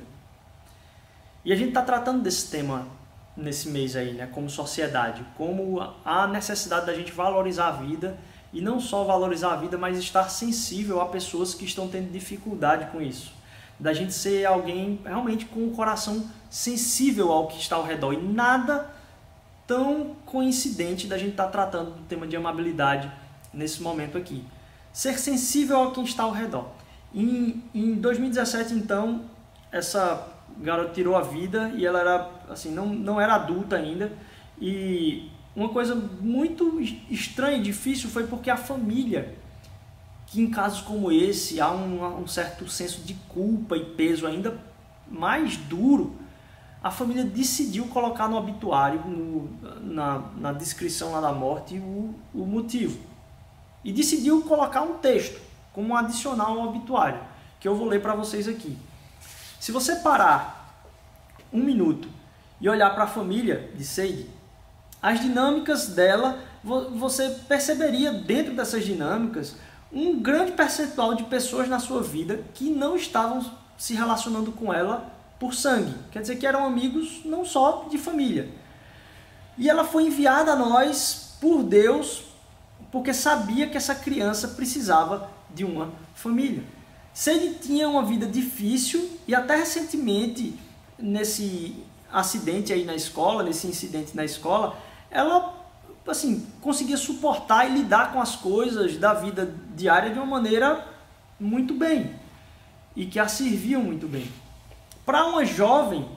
E 1.44 1.52
a 1.52 1.56
gente 1.56 1.68
está 1.68 1.82
tratando 1.82 2.22
desse 2.22 2.50
tema 2.50 2.88
nesse 3.36 3.68
mês 3.68 3.94
aí, 3.94 4.12
né, 4.12 4.28
como 4.32 4.48
sociedade, 4.48 5.24
como 5.36 5.80
a 6.04 6.26
necessidade 6.26 6.86
da 6.86 6.94
gente 6.94 7.12
valorizar 7.12 7.68
a 7.68 7.72
vida 7.72 8.18
e 8.52 8.60
não 8.60 8.80
só 8.80 9.04
valorizar 9.04 9.52
a 9.52 9.56
vida, 9.56 9.78
mas 9.78 9.98
estar 9.98 10.28
sensível 10.28 11.00
a 11.00 11.06
pessoas 11.06 11.54
que 11.54 11.64
estão 11.64 11.86
tendo 11.88 12.10
dificuldade 12.10 12.90
com 12.90 13.00
isso 13.00 13.41
da 13.78 13.92
gente 13.92 14.12
ser 14.12 14.44
alguém 14.44 15.00
realmente 15.04 15.46
com 15.46 15.66
o 15.66 15.70
coração 15.70 16.28
sensível 16.50 17.32
ao 17.32 17.48
que 17.48 17.58
está 17.58 17.76
ao 17.76 17.84
redor 17.84 18.12
e 18.12 18.16
nada 18.16 18.90
tão 19.66 20.16
coincidente 20.26 21.06
da 21.06 21.16
gente 21.16 21.30
estar 21.30 21.44
tá 21.44 21.50
tratando 21.50 21.92
do 21.92 22.02
tema 22.02 22.26
de 22.26 22.36
amabilidade 22.36 23.10
nesse 23.52 23.82
momento 23.82 24.18
aqui. 24.18 24.44
ser 24.92 25.18
sensível 25.18 25.82
a 25.82 25.90
quem 25.90 26.04
está 26.04 26.24
ao 26.24 26.32
redor. 26.32 26.68
Em, 27.14 27.62
em 27.74 27.94
2017, 27.94 28.74
então, 28.74 29.22
essa 29.70 30.28
garota 30.58 30.92
tirou 30.92 31.16
a 31.16 31.22
vida 31.22 31.72
e 31.74 31.86
ela 31.86 32.00
era 32.00 32.30
assim 32.50 32.70
não, 32.70 32.86
não 32.86 33.20
era 33.20 33.34
adulta 33.34 33.76
ainda 33.76 34.12
e 34.60 35.30
uma 35.56 35.70
coisa 35.70 35.94
muito 35.94 36.80
estranha 37.10 37.56
e 37.56 37.62
difícil 37.62 38.10
foi 38.10 38.26
porque 38.26 38.50
a 38.50 38.56
família 38.56 39.34
que 40.32 40.40
em 40.40 40.48
casos 40.48 40.80
como 40.80 41.12
esse 41.12 41.60
há 41.60 41.70
um, 41.70 42.22
um 42.22 42.26
certo 42.26 42.66
senso 42.66 43.02
de 43.02 43.12
culpa 43.28 43.76
e 43.76 43.84
peso 43.84 44.26
ainda 44.26 44.58
mais 45.06 45.58
duro 45.58 46.16
a 46.82 46.90
família 46.90 47.22
decidiu 47.22 47.86
colocar 47.88 48.28
no 48.28 48.36
obituário 48.36 49.00
no, 49.00 49.50
na, 49.82 50.22
na 50.38 50.52
descrição 50.52 51.12
lá 51.12 51.20
da 51.20 51.32
morte 51.32 51.76
o, 51.76 52.14
o 52.34 52.46
motivo. 52.46 52.98
E 53.84 53.92
decidiu 53.92 54.42
colocar 54.42 54.82
um 54.82 54.94
texto 54.94 55.38
como 55.72 55.94
adicional 55.94 56.58
ao 56.58 56.68
obituário 56.68 57.20
que 57.60 57.68
eu 57.68 57.76
vou 57.76 57.86
ler 57.86 58.00
para 58.00 58.14
vocês 58.14 58.48
aqui. 58.48 58.76
Se 59.60 59.70
você 59.70 59.96
parar 59.96 60.82
um 61.52 61.62
minuto 61.62 62.08
e 62.58 62.68
olhar 62.68 62.90
para 62.90 63.04
a 63.04 63.06
família 63.06 63.70
de 63.76 63.84
Seide, 63.84 64.28
as 65.00 65.20
dinâmicas 65.20 65.88
dela, 65.88 66.40
você 66.64 67.28
perceberia 67.46 68.12
dentro 68.12 68.54
dessas 68.54 68.84
dinâmicas 68.84 69.56
um 69.92 70.18
grande 70.20 70.52
percentual 70.52 71.14
de 71.14 71.24
pessoas 71.24 71.68
na 71.68 71.78
sua 71.78 72.02
vida 72.02 72.42
que 72.54 72.70
não 72.70 72.96
estavam 72.96 73.44
se 73.76 73.94
relacionando 73.94 74.52
com 74.52 74.72
ela 74.72 75.12
por 75.38 75.54
sangue. 75.54 75.94
Quer 76.10 76.22
dizer 76.22 76.36
que 76.36 76.46
eram 76.46 76.64
amigos 76.64 77.20
não 77.24 77.44
só 77.44 77.86
de 77.90 77.98
família. 77.98 78.48
E 79.58 79.68
ela 79.68 79.84
foi 79.84 80.04
enviada 80.04 80.52
a 80.52 80.56
nós 80.56 81.36
por 81.40 81.62
Deus 81.62 82.24
porque 82.90 83.12
sabia 83.12 83.68
que 83.68 83.76
essa 83.76 83.94
criança 83.94 84.48
precisava 84.48 85.30
de 85.50 85.64
uma 85.64 85.90
família. 86.14 86.62
Sadie 87.14 87.54
tinha 87.54 87.88
uma 87.88 88.04
vida 88.04 88.26
difícil 88.26 89.18
e 89.26 89.34
até 89.34 89.56
recentemente, 89.56 90.58
nesse 90.98 91.76
acidente 92.10 92.72
aí 92.72 92.84
na 92.84 92.94
escola, 92.94 93.42
nesse 93.42 93.66
incidente 93.66 94.14
na 94.14 94.24
escola, 94.24 94.76
ela 95.10 95.61
assim, 96.06 96.46
conseguia 96.60 96.96
suportar 96.96 97.70
e 97.70 97.74
lidar 97.74 98.12
com 98.12 98.20
as 98.20 98.34
coisas 98.34 98.96
da 98.96 99.14
vida 99.14 99.54
diária 99.74 100.10
de 100.10 100.18
uma 100.18 100.26
maneira 100.26 100.86
muito 101.38 101.74
bem 101.74 102.14
e 102.96 103.06
que 103.06 103.18
a 103.18 103.28
serviam 103.28 103.82
muito 103.82 104.08
bem. 104.08 104.30
Para 105.06 105.26
uma 105.26 105.44
jovem 105.44 106.08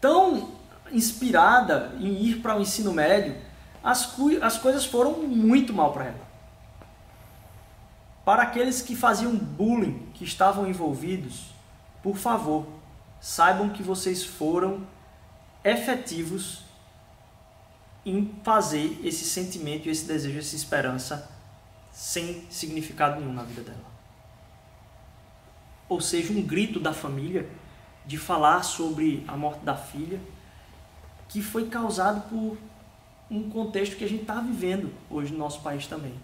tão 0.00 0.52
inspirada 0.92 1.92
em 1.98 2.22
ir 2.22 2.40
para 2.40 2.56
o 2.56 2.60
ensino 2.60 2.92
médio, 2.92 3.36
as, 3.82 4.16
as 4.42 4.58
coisas 4.58 4.84
foram 4.84 5.12
muito 5.22 5.72
mal 5.72 5.92
para 5.92 6.06
ela. 6.06 6.28
Para 8.24 8.42
aqueles 8.42 8.82
que 8.82 8.94
faziam 8.94 9.34
bullying, 9.34 10.06
que 10.14 10.24
estavam 10.24 10.66
envolvidos, 10.66 11.46
por 12.02 12.16
favor, 12.16 12.66
saibam 13.20 13.70
que 13.70 13.82
vocês 13.82 14.24
foram 14.24 14.86
efetivos 15.64 16.67
em 18.08 18.34
fazer 18.42 19.00
esse 19.04 19.24
sentimento, 19.24 19.88
esse 19.88 20.06
desejo, 20.06 20.38
essa 20.38 20.56
esperança 20.56 21.30
sem 21.92 22.44
significado 22.50 23.20
nenhum 23.20 23.32
na 23.32 23.42
vida 23.42 23.62
dela. 23.62 23.88
Ou 25.88 26.00
seja, 26.00 26.32
um 26.32 26.42
grito 26.42 26.78
da 26.78 26.92
família 26.92 27.48
de 28.06 28.16
falar 28.16 28.62
sobre 28.62 29.24
a 29.26 29.36
morte 29.36 29.64
da 29.64 29.74
filha, 29.74 30.20
que 31.28 31.42
foi 31.42 31.68
causado 31.68 32.28
por 32.28 32.56
um 33.30 33.50
contexto 33.50 33.96
que 33.96 34.04
a 34.04 34.08
gente 34.08 34.22
está 34.22 34.40
vivendo 34.40 34.92
hoje 35.10 35.32
no 35.32 35.38
nosso 35.38 35.60
país 35.60 35.86
também 35.86 36.14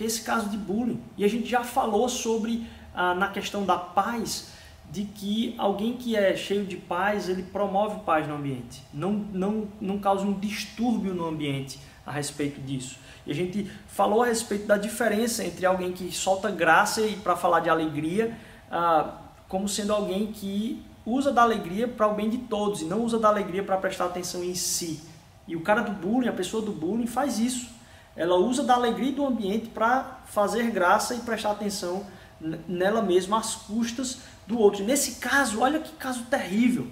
que 0.00 0.04
é 0.04 0.06
esse 0.06 0.22
caso 0.22 0.48
de 0.48 0.56
bullying. 0.56 0.98
E 1.14 1.26
a 1.26 1.28
gente 1.28 1.46
já 1.46 1.62
falou 1.62 2.08
sobre, 2.08 2.66
ah, 2.94 3.14
na 3.14 3.28
questão 3.28 3.66
da 3.66 3.76
paz, 3.76 4.48
de 4.90 5.04
que 5.04 5.54
alguém 5.56 5.92
que 5.94 6.16
é 6.16 6.36
cheio 6.36 6.66
de 6.66 6.76
paz, 6.76 7.28
ele 7.28 7.42
promove 7.42 8.00
paz 8.00 8.26
no 8.26 8.34
ambiente, 8.34 8.82
não, 8.92 9.12
não, 9.12 9.68
não 9.80 9.98
causa 9.98 10.24
um 10.24 10.32
distúrbio 10.32 11.14
no 11.14 11.26
ambiente 11.26 11.78
a 12.04 12.10
respeito 12.10 12.60
disso. 12.60 12.98
E 13.26 13.30
a 13.30 13.34
gente 13.34 13.70
falou 13.86 14.22
a 14.22 14.26
respeito 14.26 14.66
da 14.66 14.76
diferença 14.76 15.44
entre 15.44 15.64
alguém 15.64 15.92
que 15.92 16.10
solta 16.10 16.50
graça 16.50 17.02
e 17.02 17.14
para 17.16 17.36
falar 17.36 17.60
de 17.60 17.70
alegria, 17.70 18.36
ah, 18.70 19.14
como 19.48 19.68
sendo 19.68 19.92
alguém 19.92 20.32
que 20.32 20.82
usa 21.06 21.32
da 21.32 21.42
alegria 21.42 21.86
para 21.86 22.08
o 22.08 22.14
bem 22.14 22.28
de 22.28 22.38
todos 22.38 22.82
e 22.82 22.84
não 22.84 23.02
usa 23.02 23.18
da 23.18 23.28
alegria 23.28 23.62
para 23.62 23.76
prestar 23.76 24.06
atenção 24.06 24.42
em 24.42 24.54
si. 24.54 25.00
E 25.46 25.54
o 25.54 25.60
cara 25.60 25.82
do 25.82 25.92
bullying, 25.92 26.28
a 26.28 26.32
pessoa 26.32 26.64
do 26.64 26.72
bullying 26.72 27.06
faz 27.06 27.38
isso 27.38 27.80
ela 28.16 28.36
usa 28.36 28.62
da 28.62 28.74
alegria 28.74 29.12
do 29.12 29.26
ambiente 29.26 29.68
para 29.68 30.18
fazer 30.26 30.70
graça 30.70 31.14
e 31.14 31.20
prestar 31.20 31.52
atenção 31.52 32.04
nela 32.40 33.02
mesma 33.02 33.38
às 33.38 33.54
custas 33.54 34.20
do 34.46 34.58
outro. 34.58 34.84
Nesse 34.84 35.16
caso, 35.16 35.60
olha 35.60 35.80
que 35.80 35.92
caso 35.92 36.24
terrível. 36.24 36.90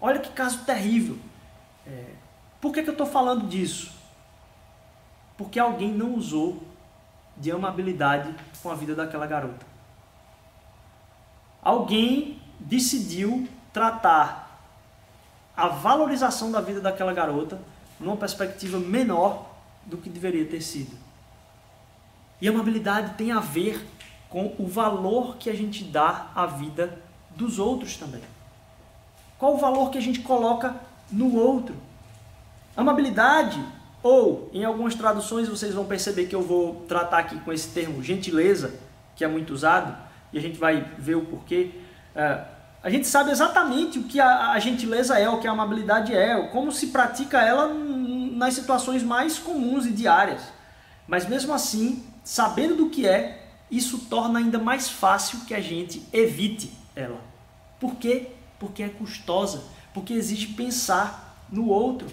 Olha 0.00 0.18
que 0.18 0.30
caso 0.30 0.64
terrível. 0.64 1.18
É, 1.86 2.06
por 2.60 2.72
que, 2.72 2.82
que 2.82 2.88
eu 2.88 2.94
estou 2.94 3.06
falando 3.06 3.46
disso? 3.46 3.92
Porque 5.36 5.58
alguém 5.58 5.92
não 5.92 6.14
usou 6.14 6.62
de 7.36 7.50
amabilidade 7.50 8.34
com 8.62 8.70
a 8.70 8.74
vida 8.74 8.94
daquela 8.94 9.26
garota. 9.26 9.66
Alguém 11.62 12.40
decidiu 12.60 13.48
tratar 13.72 14.44
a 15.56 15.68
valorização 15.68 16.50
da 16.50 16.60
vida 16.60 16.80
daquela 16.80 17.12
garota 17.12 17.60
numa 17.98 18.16
perspectiva 18.16 18.78
menor 18.78 19.50
do 19.84 19.96
que 19.96 20.08
deveria 20.08 20.44
ter 20.46 20.60
sido. 20.60 20.96
E 22.40 22.48
amabilidade 22.48 23.14
tem 23.14 23.32
a 23.32 23.40
ver 23.40 23.86
com 24.34 24.52
o 24.58 24.66
valor 24.66 25.36
que 25.36 25.48
a 25.48 25.54
gente 25.54 25.84
dá 25.84 26.26
à 26.34 26.44
vida 26.44 26.98
dos 27.36 27.60
outros 27.60 27.96
também. 27.96 28.20
Qual 29.38 29.54
o 29.54 29.58
valor 29.58 29.90
que 29.90 29.98
a 29.98 30.00
gente 30.00 30.18
coloca 30.18 30.74
no 31.08 31.36
outro? 31.36 31.76
Amabilidade, 32.76 33.64
ou 34.02 34.50
em 34.52 34.64
algumas 34.64 34.96
traduções 34.96 35.48
vocês 35.48 35.72
vão 35.72 35.84
perceber 35.84 36.26
que 36.26 36.34
eu 36.34 36.42
vou 36.42 36.84
tratar 36.88 37.18
aqui 37.18 37.38
com 37.42 37.52
esse 37.52 37.68
termo 37.68 38.02
gentileza, 38.02 38.74
que 39.14 39.22
é 39.22 39.28
muito 39.28 39.54
usado, 39.54 39.96
e 40.32 40.38
a 40.38 40.40
gente 40.40 40.58
vai 40.58 40.80
ver 40.98 41.14
o 41.14 41.26
porquê. 41.26 41.70
É, 42.12 42.40
a 42.82 42.90
gente 42.90 43.06
sabe 43.06 43.30
exatamente 43.30 44.00
o 44.00 44.02
que 44.02 44.18
a, 44.18 44.50
a 44.50 44.58
gentileza 44.58 45.16
é, 45.16 45.28
o 45.28 45.38
que 45.38 45.46
a 45.46 45.52
amabilidade 45.52 46.12
é, 46.12 46.48
como 46.48 46.72
se 46.72 46.88
pratica 46.88 47.40
ela 47.40 47.72
nas 47.72 48.54
situações 48.54 49.04
mais 49.04 49.38
comuns 49.38 49.86
e 49.86 49.92
diárias. 49.92 50.42
Mas 51.06 51.24
mesmo 51.28 51.54
assim, 51.54 52.04
sabendo 52.24 52.74
do 52.74 52.90
que 52.90 53.06
é, 53.06 53.43
isso 53.76 53.98
torna 54.10 54.38
ainda 54.38 54.58
mais 54.58 54.88
fácil 54.88 55.40
que 55.46 55.54
a 55.54 55.60
gente 55.60 56.02
evite 56.12 56.70
ela. 56.94 57.20
Por 57.80 57.96
quê? 57.96 58.28
Porque 58.58 58.82
é 58.82 58.88
custosa, 58.88 59.64
porque 59.92 60.12
exige 60.12 60.48
pensar 60.48 61.44
no 61.50 61.68
outro. 61.68 62.08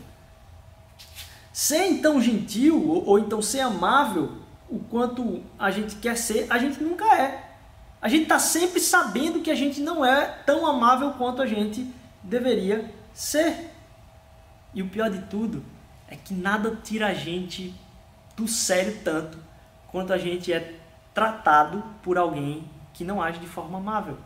Ser 1.54 1.88
então 1.88 2.22
gentil 2.22 2.82
ou, 2.88 3.06
ou 3.06 3.20
então 3.20 3.42
ser 3.42 3.60
amável 3.60 4.38
o 4.70 4.80
quanto 4.80 5.44
a 5.60 5.70
gente 5.70 5.96
quer 5.96 6.18
ser, 6.18 6.48
a 6.50 6.58
gente 6.58 6.82
nunca 6.82 7.06
é. 7.16 7.52
A 8.02 8.08
gente 8.08 8.24
está 8.24 8.40
sempre 8.40 8.80
sabendo 8.80 9.42
que 9.42 9.52
a 9.52 9.56
gente 9.56 9.82
não 9.82 10.04
é 10.04 10.26
tão 10.46 10.66
amável 10.66 11.12
quanto 11.12 11.42
a 11.42 11.46
gente 11.46 11.86
deveria 12.24 12.92
ser. 13.14 13.70
E 14.74 14.82
o 14.82 14.88
pior 14.88 15.10
de 15.10 15.22
tudo 15.24 15.64
é 16.08 16.16
que 16.16 16.34
nada 16.34 16.76
tira 16.84 17.08
a 17.08 17.14
gente 17.14 17.76
do 18.36 18.48
sério 18.48 18.98
tanto 19.04 19.38
quanto 19.92 20.14
a 20.14 20.18
gente 20.18 20.52
é 20.52 20.81
tratado 21.14 21.84
por 22.02 22.18
alguém 22.18 22.64
que 22.94 23.04
não 23.04 23.22
age 23.22 23.40
de 23.40 23.48
forma 23.48 23.78
amável. 23.78 24.18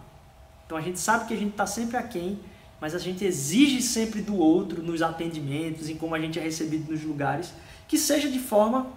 Então 0.65 0.77
a 0.77 0.81
gente 0.81 0.99
sabe 0.99 1.25
que 1.25 1.33
a 1.33 1.37
gente 1.37 1.51
está 1.51 1.67
sempre 1.67 1.97
aquém, 1.97 2.39
mas 2.79 2.93
a 2.95 2.99
gente 2.99 3.23
exige 3.23 3.81
sempre 3.81 4.21
do 4.21 4.35
outro 4.35 4.81
nos 4.81 5.01
atendimentos, 5.01 5.89
em 5.89 5.95
como 5.95 6.15
a 6.15 6.19
gente 6.19 6.39
é 6.39 6.41
recebido 6.41 6.91
nos 6.91 7.03
lugares, 7.03 7.53
que 7.87 7.97
seja 7.97 8.29
de 8.29 8.39
forma 8.39 8.87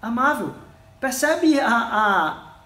amável. 0.00 0.54
Percebe 1.00 1.60
a, 1.60 2.56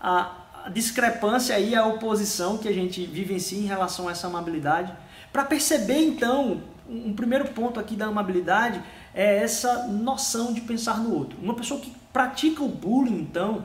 a, 0.00 0.32
a, 0.64 0.70
discrepância 0.70 1.56
aí, 1.56 1.74
a 1.74 1.86
oposição 1.86 2.58
que 2.58 2.68
a 2.68 2.72
gente 2.72 3.04
vivencia 3.06 3.58
em 3.58 3.66
relação 3.66 4.08
a 4.08 4.12
essa 4.12 4.26
amabilidade? 4.26 4.92
Para 5.32 5.44
perceber 5.44 5.98
então 5.98 6.62
um 6.88 7.12
primeiro 7.12 7.48
ponto 7.50 7.78
aqui 7.78 7.94
da 7.94 8.06
amabilidade 8.06 8.82
é 9.14 9.42
essa 9.42 9.86
noção 9.86 10.52
de 10.52 10.60
pensar 10.60 10.98
no 10.98 11.14
outro. 11.14 11.38
Uma 11.40 11.54
pessoa 11.54 11.80
que 11.80 11.92
pratica 12.12 12.62
o 12.62 12.68
bullying, 12.68 13.20
então, 13.20 13.64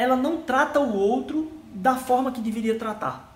ela 0.00 0.16
não 0.16 0.38
trata 0.38 0.80
o 0.80 0.96
outro 0.96 1.52
da 1.74 1.94
forma 1.94 2.32
que 2.32 2.40
deveria 2.40 2.78
tratar. 2.78 3.28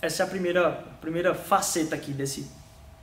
Essa 0.00 0.22
é 0.22 0.26
a 0.26 0.28
primeira, 0.28 0.68
a 0.68 1.00
primeira 1.00 1.34
faceta 1.34 1.94
aqui 1.94 2.12
desse 2.12 2.50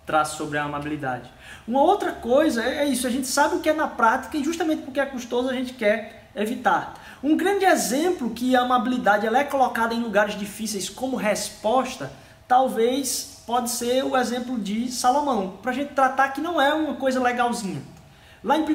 traço 0.07 0.37
sobre 0.37 0.57
a 0.57 0.63
amabilidade. 0.63 1.29
Uma 1.67 1.81
outra 1.81 2.11
coisa 2.11 2.63
é, 2.63 2.79
é 2.79 2.85
isso, 2.85 3.05
a 3.05 3.11
gente 3.11 3.27
sabe 3.27 3.57
o 3.57 3.59
que 3.59 3.69
é 3.69 3.73
na 3.73 3.87
prática 3.87 4.35
e 4.37 4.43
justamente 4.43 4.81
porque 4.81 4.99
é 4.99 5.05
custoso 5.05 5.49
a 5.49 5.53
gente 5.53 5.73
quer 5.73 6.29
evitar. 6.35 6.95
Um 7.21 7.37
grande 7.37 7.63
exemplo 7.63 8.31
que 8.31 8.55
a 8.55 8.61
amabilidade 8.61 9.27
ela 9.27 9.37
é 9.37 9.43
colocada 9.43 9.93
em 9.93 10.01
lugares 10.01 10.35
difíceis 10.35 10.89
como 10.89 11.15
resposta, 11.15 12.11
talvez 12.47 13.43
pode 13.45 13.69
ser 13.69 14.03
o 14.03 14.17
exemplo 14.17 14.57
de 14.57 14.91
Salomão, 14.91 15.57
para 15.61 15.69
a 15.69 15.75
gente 15.75 15.93
tratar 15.93 16.29
que 16.29 16.41
não 16.41 16.59
é 16.59 16.73
uma 16.73 16.95
coisa 16.95 17.21
legalzinha. 17.21 17.81
Lá 18.43 18.57
em 18.57 18.63
1 18.63 18.65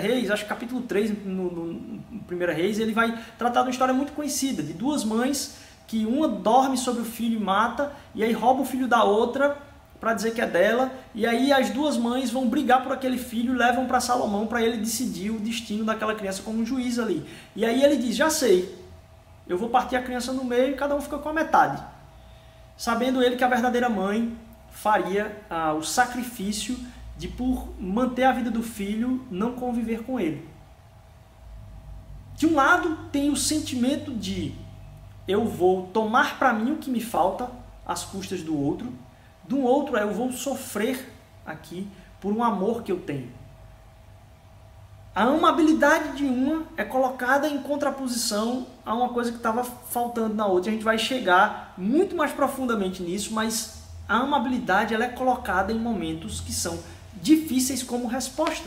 Reis, 0.00 0.30
acho 0.30 0.44
que 0.44 0.48
capítulo 0.48 0.82
3, 0.82 1.24
no, 1.24 1.50
no, 1.50 2.01
Primeira 2.26 2.52
Reis, 2.52 2.78
ele 2.78 2.92
vai 2.92 3.18
tratar 3.38 3.60
de 3.60 3.66
uma 3.66 3.70
história 3.72 3.94
muito 3.94 4.12
conhecida, 4.12 4.62
de 4.62 4.72
duas 4.72 5.04
mães 5.04 5.56
que 5.86 6.06
uma 6.06 6.26
dorme 6.26 6.78
sobre 6.78 7.02
o 7.02 7.04
filho 7.04 7.38
e 7.38 7.42
mata, 7.42 7.92
e 8.14 8.24
aí 8.24 8.32
rouba 8.32 8.62
o 8.62 8.64
filho 8.64 8.88
da 8.88 9.04
outra 9.04 9.58
para 10.00 10.14
dizer 10.14 10.34
que 10.34 10.40
é 10.40 10.46
dela, 10.46 10.90
e 11.14 11.24
aí 11.24 11.52
as 11.52 11.70
duas 11.70 11.96
mães 11.96 12.28
vão 12.30 12.48
brigar 12.48 12.82
por 12.82 12.92
aquele 12.92 13.16
filho, 13.16 13.52
levam 13.52 13.86
para 13.86 14.00
Salomão 14.00 14.48
para 14.48 14.60
ele 14.60 14.78
decidir 14.78 15.30
o 15.30 15.38
destino 15.38 15.84
daquela 15.84 16.14
criança 16.14 16.42
como 16.42 16.60
um 16.60 16.66
juiz 16.66 16.98
ali. 16.98 17.24
E 17.54 17.64
aí 17.64 17.84
ele 17.84 17.96
diz: 17.96 18.16
"Já 18.16 18.28
sei. 18.28 18.76
Eu 19.46 19.56
vou 19.56 19.68
partir 19.68 19.94
a 19.94 20.02
criança 20.02 20.32
no 20.32 20.44
meio 20.44 20.72
e 20.72 20.74
cada 20.74 20.96
um 20.96 21.00
fica 21.00 21.18
com 21.18 21.28
a 21.28 21.32
metade". 21.32 21.80
Sabendo 22.76 23.22
ele 23.22 23.36
que 23.36 23.44
a 23.44 23.48
verdadeira 23.48 23.88
mãe 23.88 24.36
faria 24.72 25.40
ah, 25.48 25.74
o 25.74 25.82
sacrifício 25.84 26.76
de 27.16 27.28
por 27.28 27.68
manter 27.78 28.24
a 28.24 28.32
vida 28.32 28.50
do 28.50 28.62
filho 28.62 29.24
não 29.30 29.52
conviver 29.52 30.02
com 30.02 30.18
ele. 30.18 30.51
De 32.42 32.48
um 32.48 32.56
lado 32.56 32.98
tem 33.12 33.30
o 33.30 33.36
sentimento 33.36 34.12
de 34.12 34.52
eu 35.28 35.44
vou 35.46 35.86
tomar 35.92 36.40
para 36.40 36.52
mim 36.52 36.72
o 36.72 36.76
que 36.76 36.90
me 36.90 37.00
falta 37.00 37.48
às 37.86 38.02
custas 38.02 38.42
do 38.42 38.60
outro 38.60 38.92
do 39.44 39.60
outro 39.60 39.96
é 39.96 40.02
eu 40.02 40.12
vou 40.12 40.32
sofrer 40.32 41.08
aqui 41.46 41.86
por 42.20 42.32
um 42.32 42.42
amor 42.42 42.82
que 42.82 42.90
eu 42.90 42.98
tenho. 42.98 43.30
A 45.14 45.22
amabilidade 45.22 46.16
de 46.16 46.24
uma 46.24 46.64
é 46.76 46.82
colocada 46.82 47.46
em 47.46 47.62
contraposição 47.62 48.66
a 48.84 48.92
uma 48.92 49.10
coisa 49.10 49.30
que 49.30 49.36
estava 49.36 49.62
faltando 49.62 50.34
na 50.34 50.44
outra. 50.44 50.68
A 50.68 50.74
gente 50.74 50.82
vai 50.82 50.98
chegar 50.98 51.72
muito 51.78 52.16
mais 52.16 52.32
profundamente 52.32 53.04
nisso, 53.04 53.32
mas 53.32 53.84
a 54.08 54.16
amabilidade 54.16 54.92
ela 54.92 55.04
é 55.04 55.10
colocada 55.10 55.72
em 55.72 55.78
momentos 55.78 56.40
que 56.40 56.52
são 56.52 56.76
difíceis 57.14 57.84
como 57.84 58.08
resposta. 58.08 58.66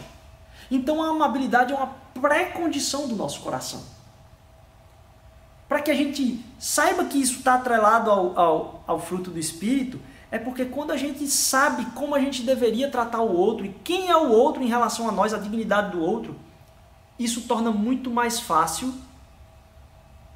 Então 0.72 1.04
a 1.04 1.10
amabilidade 1.10 1.74
é 1.74 1.76
uma 1.76 2.05
pré-condição 2.20 3.08
do 3.08 3.16
nosso 3.16 3.42
coração. 3.42 3.84
Para 5.68 5.82
que 5.82 5.92
a 5.92 5.96
gente 5.96 6.44
saiba 6.60 7.06
que 7.06 7.20
isso 7.20 7.40
está 7.40 7.56
atrelado 7.56 8.10
ao, 8.10 8.40
ao, 8.40 8.84
ao 8.88 9.00
fruto 9.00 9.32
do 9.32 9.40
Espírito, 9.40 10.00
é 10.32 10.38
porque 10.38 10.66
quando 10.66 10.92
a 10.92 10.98
gente 10.98 11.28
sabe 11.28 11.86
como 11.92 12.16
a 12.16 12.20
gente 12.20 12.44
deveria 12.44 12.90
tratar 12.90 13.22
o 13.22 13.36
outro 13.36 13.66
e 13.66 13.70
quem 13.84 14.10
é 14.10 14.18
o 14.18 14.30
outro 14.30 14.64
em 14.64 14.68
relação 14.68 15.08
a 15.08 15.12
nós, 15.12 15.34
a 15.34 15.38
dignidade 15.38 15.92
do 15.92 16.02
outro, 16.02 16.36
isso 17.18 17.42
torna 17.42 17.72
muito 17.72 18.12
mais 18.12 18.40
fácil 18.40 18.94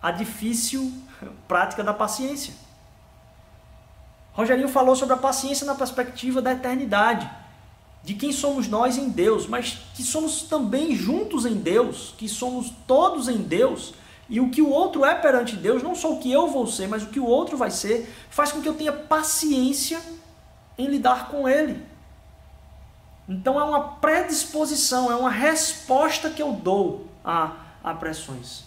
a 0.01 0.11
difícil 0.11 0.91
prática 1.47 1.83
da 1.83 1.93
paciência. 1.93 2.53
Rogerinho 4.33 4.69
falou 4.69 4.95
sobre 4.95 5.15
a 5.15 5.17
paciência 5.17 5.65
na 5.65 5.75
perspectiva 5.75 6.41
da 6.41 6.53
eternidade, 6.53 7.29
de 8.03 8.13
quem 8.13 8.31
somos 8.31 8.67
nós 8.67 8.97
em 8.97 9.09
Deus, 9.09 9.45
mas 9.47 9.77
que 9.93 10.03
somos 10.03 10.43
também 10.43 10.95
juntos 10.95 11.45
em 11.45 11.55
Deus, 11.55 12.13
que 12.17 12.27
somos 12.27 12.71
todos 12.87 13.27
em 13.27 13.37
Deus 13.37 13.93
e 14.29 14.39
o 14.39 14.49
que 14.49 14.61
o 14.61 14.69
outro 14.69 15.03
é 15.03 15.15
perante 15.15 15.55
Deus, 15.55 15.81
não 15.81 15.95
só 15.95 16.13
o 16.13 16.19
que 16.19 16.31
eu 16.31 16.47
vou 16.47 16.67
ser, 16.67 16.87
mas 16.87 17.03
o 17.03 17.07
que 17.07 17.19
o 17.19 17.25
outro 17.25 17.57
vai 17.57 17.71
ser, 17.71 18.13
faz 18.29 18.51
com 18.51 18.61
que 18.61 18.69
eu 18.69 18.75
tenha 18.75 18.93
paciência 18.93 19.99
em 20.77 20.87
lidar 20.87 21.29
com 21.29 21.49
ele. 21.49 21.83
Então 23.27 23.59
é 23.59 23.63
uma 23.63 23.95
predisposição, 23.97 25.11
é 25.11 25.15
uma 25.15 25.29
resposta 25.29 26.29
que 26.29 26.41
eu 26.41 26.53
dou 26.53 27.07
a, 27.23 27.53
a 27.83 27.93
pressões. 27.93 28.63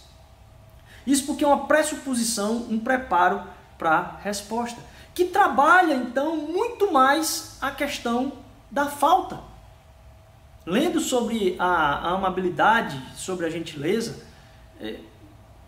Isso 1.05 1.25
porque 1.25 1.43
é 1.43 1.47
uma 1.47 1.65
pressuposição, 1.65 2.67
um 2.69 2.79
preparo 2.79 3.43
para 3.77 3.91
a 3.91 4.17
resposta. 4.17 4.79
Que 5.13 5.25
trabalha 5.25 5.93
então 5.93 6.35
muito 6.37 6.91
mais 6.91 7.57
a 7.61 7.71
questão 7.71 8.31
da 8.73 8.87
falta. 8.87 9.39
Lendo 10.65 10.99
sobre 10.99 11.55
a, 11.59 11.65
a 11.65 12.09
amabilidade, 12.15 12.99
sobre 13.15 13.45
a 13.45 13.49
gentileza, 13.49 14.25
é, 14.81 14.99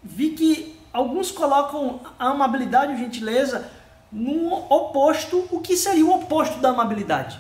vi 0.01 0.31
que 0.31 0.79
alguns 0.91 1.29
colocam 1.29 1.99
a 2.17 2.29
amabilidade 2.29 2.93
e 2.93 2.97
gentileza 2.97 3.69
no 4.11 4.55
oposto, 4.73 5.47
o 5.51 5.61
que 5.61 5.77
seria 5.77 6.05
o 6.05 6.15
oposto 6.15 6.59
da 6.59 6.69
amabilidade. 6.69 7.39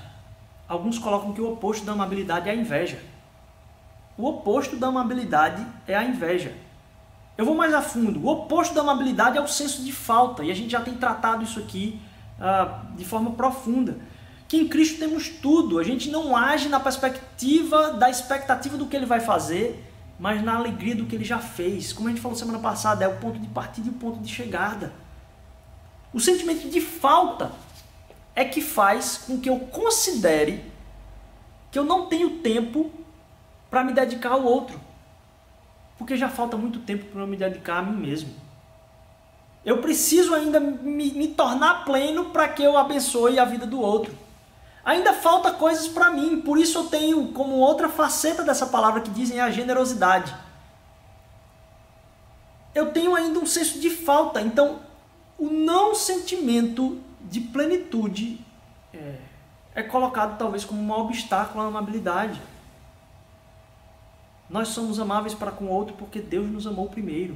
Alguns 0.67 0.99
colocam 0.99 1.33
que 1.33 1.41
o 1.41 1.53
oposto 1.53 1.83
da 1.83 1.93
amabilidade 1.93 2.47
é 2.47 2.51
a 2.51 2.55
inveja. 2.55 2.99
O 4.17 4.27
oposto 4.27 4.75
da 4.75 4.87
amabilidade 4.87 5.65
é 5.87 5.95
a 5.95 6.03
inveja. 6.03 6.55
Eu 7.37 7.45
vou 7.45 7.55
mais 7.55 7.73
a 7.73 7.81
fundo. 7.81 8.23
O 8.23 8.29
oposto 8.29 8.75
da 8.75 8.81
amabilidade 8.81 9.37
é 9.37 9.41
o 9.41 9.47
senso 9.47 9.83
de 9.83 9.91
falta, 9.91 10.43
e 10.43 10.51
a 10.51 10.55
gente 10.55 10.69
já 10.69 10.81
tem 10.81 10.93
tratado 10.93 11.43
isso 11.43 11.59
aqui 11.59 11.99
uh, 12.39 12.95
de 12.95 13.03
forma 13.03 13.31
profunda. 13.31 13.97
Que 14.47 14.57
em 14.57 14.67
Cristo 14.67 14.99
temos 14.99 15.27
tudo, 15.27 15.79
a 15.79 15.83
gente 15.83 16.09
não 16.09 16.35
age 16.35 16.69
na 16.69 16.79
perspectiva 16.79 17.91
da 17.91 18.09
expectativa 18.09 18.77
do 18.77 18.85
que 18.85 18.95
ele 18.95 19.05
vai 19.05 19.19
fazer, 19.19 19.83
mas 20.19 20.43
na 20.43 20.55
alegria 20.55 20.95
do 20.95 21.05
que 21.05 21.15
ele 21.15 21.25
já 21.25 21.39
fez. 21.39 21.91
Como 21.91 22.07
a 22.07 22.11
gente 22.11 22.21
falou 22.21 22.37
semana 22.37 22.59
passada, 22.59 23.03
é 23.03 23.07
o 23.07 23.17
ponto 23.17 23.39
de 23.39 23.47
partida 23.47 23.87
e 23.87 23.91
o 23.91 23.93
ponto 23.93 24.19
de 24.19 24.31
chegada. 24.31 24.93
O 26.13 26.19
sentimento 26.19 26.69
de 26.69 26.79
falta 26.79 27.51
é 28.35 28.45
que 28.45 28.61
faz 28.61 29.17
com 29.25 29.39
que 29.39 29.49
eu 29.49 29.59
considere 29.59 30.63
que 31.71 31.79
eu 31.79 31.83
não 31.83 32.05
tenho 32.05 32.39
tempo 32.39 32.91
para 33.69 33.83
me 33.83 33.93
dedicar 33.93 34.31
ao 34.31 34.43
outro. 34.43 34.79
Porque 35.97 36.15
já 36.15 36.29
falta 36.29 36.55
muito 36.55 36.79
tempo 36.79 37.05
para 37.05 37.21
eu 37.21 37.27
me 37.27 37.35
dedicar 37.35 37.79
a 37.79 37.81
mim 37.81 37.97
mesmo. 37.97 38.29
Eu 39.65 39.79
preciso 39.79 40.33
ainda 40.33 40.59
me, 40.59 41.11
me 41.11 41.27
tornar 41.29 41.83
pleno 41.85 42.25
para 42.25 42.47
que 42.47 42.61
eu 42.61 42.77
abençoe 42.77 43.39
a 43.39 43.45
vida 43.45 43.65
do 43.65 43.81
outro. 43.81 44.24
Ainda 44.85 45.13
falta 45.13 45.51
coisas 45.51 45.87
para 45.87 46.11
mim, 46.11 46.39
por 46.41 46.59
isso 46.59 46.77
eu 46.77 46.85
tenho 46.85 47.29
como 47.29 47.55
outra 47.55 47.89
faceta 47.89 48.43
dessa 48.43 48.67
palavra 48.67 49.01
que 49.01 49.09
dizem 49.09 49.39
a 49.39 49.49
generosidade. 49.49 50.35
Eu 52.73 52.91
tenho 52.91 53.15
ainda 53.15 53.39
um 53.39 53.47
senso 53.47 53.79
de 53.79 53.89
falta, 53.89 54.39
então 54.39 54.79
o 55.39 55.49
não 55.49 55.95
sentimento 55.95 57.01
de 57.19 57.41
plenitude 57.41 58.39
é, 58.93 59.17
é 59.73 59.81
colocado 59.81 60.37
talvez 60.37 60.63
como 60.63 60.79
um 60.79 60.91
obstáculo 60.91 61.63
à 61.63 61.67
amabilidade. 61.67 62.39
Nós 64.47 64.67
somos 64.67 64.99
amáveis 64.99 65.33
para 65.33 65.51
com 65.51 65.65
o 65.65 65.69
outro 65.69 65.95
porque 65.95 66.21
Deus 66.21 66.47
nos 66.47 66.67
amou 66.67 66.87
primeiro. 66.89 67.35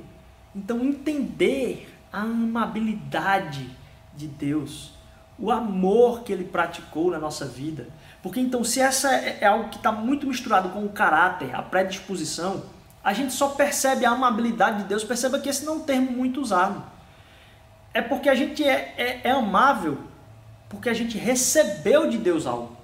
Então 0.55 0.81
entender 0.81 1.91
a 2.13 2.21
amabilidade 2.21 3.75
de 4.15 4.27
Deus 4.27 4.98
o 5.39 5.51
amor 5.51 6.23
que 6.23 6.33
ele 6.33 6.43
praticou 6.43 7.11
na 7.11 7.19
nossa 7.19 7.45
vida. 7.45 7.87
Porque 8.21 8.39
então, 8.39 8.63
se 8.63 8.81
essa 8.81 9.13
é, 9.13 9.39
é 9.41 9.47
algo 9.47 9.69
que 9.69 9.77
está 9.77 9.91
muito 9.91 10.27
misturado 10.27 10.69
com 10.69 10.83
o 10.83 10.89
caráter, 10.89 11.55
a 11.55 11.61
predisposição, 11.61 12.63
a 13.03 13.13
gente 13.13 13.33
só 13.33 13.49
percebe 13.49 14.05
a 14.05 14.11
amabilidade 14.11 14.79
de 14.79 14.83
Deus, 14.83 15.03
perceba 15.03 15.39
que 15.39 15.47
esse 15.47 15.65
não 15.65 15.73
é 15.73 15.75
um 15.77 15.79
termo 15.81 16.11
muito 16.11 16.41
usado. 16.41 16.83
É 17.93 18.01
porque 18.01 18.29
a 18.29 18.35
gente 18.35 18.63
é, 18.63 18.93
é, 18.97 19.21
é 19.23 19.31
amável 19.31 19.97
porque 20.67 20.87
a 20.87 20.93
gente 20.93 21.17
recebeu 21.17 22.07
de 22.07 22.17
Deus 22.17 22.45
algo. 22.45 22.77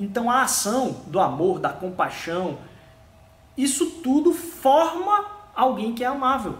Então 0.00 0.30
a 0.30 0.42
ação 0.42 1.02
do 1.06 1.20
amor, 1.20 1.60
da 1.60 1.68
compaixão, 1.68 2.58
isso 3.56 4.00
tudo 4.02 4.32
forma 4.32 5.26
alguém 5.54 5.94
que 5.94 6.02
é 6.02 6.06
amável. 6.06 6.56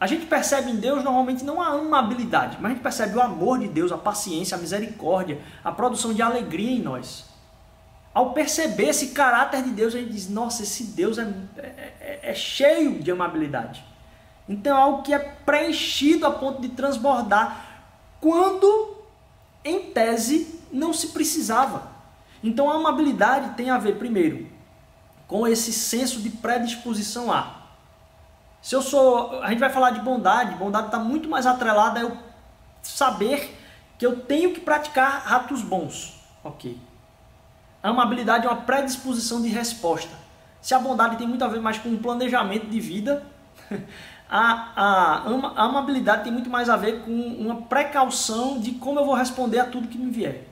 A 0.00 0.06
gente 0.06 0.24
percebe 0.24 0.70
em 0.70 0.76
Deus 0.76 1.04
normalmente 1.04 1.44
não 1.44 1.60
a 1.60 1.68
amabilidade, 1.68 2.56
mas 2.58 2.70
a 2.70 2.74
gente 2.74 2.82
percebe 2.82 3.18
o 3.18 3.20
amor 3.20 3.58
de 3.58 3.68
Deus, 3.68 3.92
a 3.92 3.98
paciência, 3.98 4.56
a 4.56 4.60
misericórdia, 4.60 5.38
a 5.62 5.70
produção 5.70 6.14
de 6.14 6.22
alegria 6.22 6.70
em 6.70 6.80
nós. 6.80 7.26
Ao 8.14 8.32
perceber 8.32 8.88
esse 8.88 9.08
caráter 9.08 9.62
de 9.62 9.70
Deus, 9.70 9.94
a 9.94 9.98
gente 9.98 10.12
diz: 10.12 10.26
nossa, 10.30 10.62
esse 10.62 10.84
Deus 10.84 11.18
é, 11.18 11.30
é, 11.58 11.92
é, 12.00 12.20
é 12.30 12.34
cheio 12.34 13.02
de 13.02 13.10
amabilidade. 13.10 13.84
Então 14.48 14.74
é 14.74 14.80
algo 14.80 15.02
que 15.02 15.12
é 15.12 15.18
preenchido 15.18 16.26
a 16.26 16.30
ponto 16.30 16.62
de 16.62 16.70
transbordar 16.70 17.84
quando, 18.20 18.96
em 19.62 19.92
tese, 19.92 20.60
não 20.72 20.94
se 20.94 21.08
precisava. 21.08 21.90
Então 22.42 22.70
a 22.70 22.76
amabilidade 22.76 23.54
tem 23.54 23.68
a 23.68 23.76
ver, 23.76 23.96
primeiro, 23.96 24.46
com 25.28 25.46
esse 25.46 25.74
senso 25.74 26.20
de 26.20 26.30
predisposição 26.30 27.30
a 27.30 27.59
se 28.62 28.74
eu 28.74 28.82
sou. 28.82 29.42
A 29.42 29.48
gente 29.48 29.58
vai 29.58 29.70
falar 29.70 29.90
de 29.90 30.00
bondade, 30.00 30.54
bondade 30.56 30.86
está 30.86 30.98
muito 30.98 31.28
mais 31.28 31.46
atrelada 31.46 32.00
a 32.00 32.02
eu 32.02 32.16
saber 32.82 33.56
que 33.98 34.04
eu 34.06 34.20
tenho 34.20 34.52
que 34.52 34.60
praticar 34.60 35.32
atos 35.32 35.62
bons. 35.62 36.20
Ok. 36.44 36.78
A 37.82 37.88
amabilidade 37.88 38.46
é 38.46 38.50
uma 38.50 38.62
predisposição 38.62 39.40
de 39.40 39.48
resposta. 39.48 40.14
Se 40.60 40.74
a 40.74 40.78
bondade 40.78 41.16
tem 41.16 41.26
muito 41.26 41.44
a 41.44 41.48
ver 41.48 41.60
mais 41.60 41.78
com 41.78 41.88
um 41.88 41.96
planejamento 41.96 42.66
de 42.66 42.78
vida, 42.78 43.24
a, 44.28 44.72
a, 44.76 45.22
a 45.56 45.64
amabilidade 45.64 46.24
tem 46.24 46.32
muito 46.32 46.50
mais 46.50 46.68
a 46.68 46.76
ver 46.76 47.02
com 47.02 47.10
uma 47.12 47.62
precaução 47.62 48.60
de 48.60 48.72
como 48.72 49.00
eu 49.00 49.06
vou 49.06 49.14
responder 49.14 49.58
a 49.58 49.64
tudo 49.64 49.88
que 49.88 49.96
me 49.96 50.10
vier. 50.10 50.46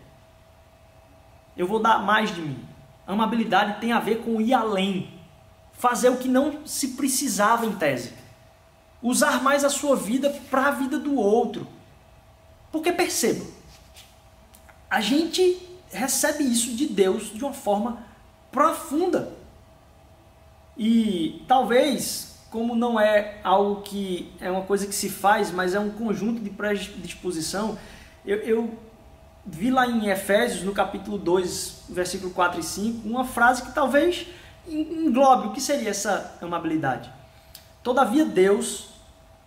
Eu 1.54 1.66
vou 1.66 1.80
dar 1.80 1.98
mais 1.98 2.34
de 2.34 2.40
mim. 2.40 2.58
A 3.06 3.12
amabilidade 3.12 3.80
tem 3.80 3.92
a 3.92 4.00
ver 4.00 4.22
com 4.22 4.40
ir 4.40 4.54
além 4.54 5.17
fazer 5.78 6.10
o 6.10 6.16
que 6.16 6.28
não 6.28 6.66
se 6.66 6.88
precisava 6.88 7.64
em 7.64 7.72
tese. 7.72 8.12
Usar 9.02 9.42
mais 9.42 9.64
a 9.64 9.70
sua 9.70 9.96
vida 9.96 10.28
para 10.50 10.66
a 10.66 10.70
vida 10.72 10.98
do 10.98 11.14
outro. 11.14 11.66
Porque 12.70 12.92
perceba, 12.92 13.44
a 14.90 15.00
gente 15.00 15.62
recebe 15.90 16.44
isso 16.44 16.74
de 16.74 16.86
Deus 16.86 17.32
de 17.32 17.42
uma 17.42 17.54
forma 17.54 18.02
profunda. 18.50 19.32
E 20.76 21.42
talvez, 21.46 22.36
como 22.50 22.74
não 22.74 22.98
é 22.98 23.40
algo 23.42 23.82
que 23.82 24.32
é 24.40 24.50
uma 24.50 24.62
coisa 24.62 24.86
que 24.86 24.94
se 24.94 25.08
faz, 25.08 25.50
mas 25.50 25.74
é 25.74 25.80
um 25.80 25.90
conjunto 25.90 26.40
de 26.40 26.50
predisposição, 26.50 27.78
eu, 28.26 28.38
eu 28.38 28.78
vi 29.46 29.70
lá 29.70 29.86
em 29.86 30.08
Efésios, 30.08 30.62
no 30.62 30.72
capítulo 30.72 31.16
2, 31.18 31.84
versículo 31.88 32.32
4 32.32 32.60
e 32.60 32.62
5, 32.62 33.08
uma 33.08 33.24
frase 33.24 33.62
que 33.62 33.72
talvez 33.72 34.26
englobe 34.68 35.48
o 35.48 35.52
que 35.52 35.60
seria 35.60 35.90
essa 35.90 36.36
amabilidade. 36.40 37.10
Todavia 37.82 38.24
Deus, 38.24 38.90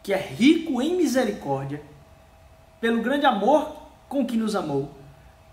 que 0.02 0.14
é 0.14 0.18
rico 0.18 0.82
em 0.82 0.96
misericórdia, 0.96 1.82
pelo 2.80 3.02
grande 3.02 3.26
amor 3.26 3.76
com 4.10 4.26
que 4.26 4.36
nos 4.36 4.56
amou, 4.56 4.92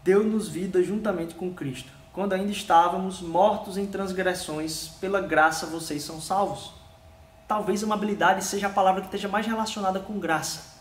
deu-nos 0.03 0.49
vida 0.49 0.83
juntamente 0.83 1.35
com 1.35 1.53
Cristo. 1.53 1.93
Quando 2.13 2.33
ainda 2.33 2.51
estávamos 2.51 3.21
mortos 3.21 3.77
em 3.77 3.87
transgressões, 3.87 4.89
pela 5.01 5.21
graça 5.21 5.67
vocês 5.67 6.03
são 6.03 6.21
salvos. 6.21 6.73
Talvez 7.47 7.85
amabilidade 7.85 8.45
seja 8.45 8.67
a 8.67 8.71
palavra 8.71 9.03
que 9.03 9.07
esteja 9.07 9.29
mais 9.29 9.47
relacionada 9.47 10.01
com 10.01 10.19
graça. 10.19 10.79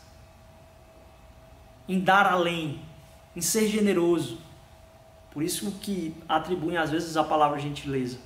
Em 1.87 1.99
dar 1.99 2.25
além, 2.25 2.81
em 3.35 3.41
ser 3.41 3.67
generoso. 3.67 4.39
Por 5.31 5.43
isso 5.43 5.71
que 5.79 6.15
atribuem 6.27 6.77
às 6.77 6.89
vezes 6.89 7.15
a 7.15 7.23
palavra 7.23 7.59
gentileza. 7.59 8.17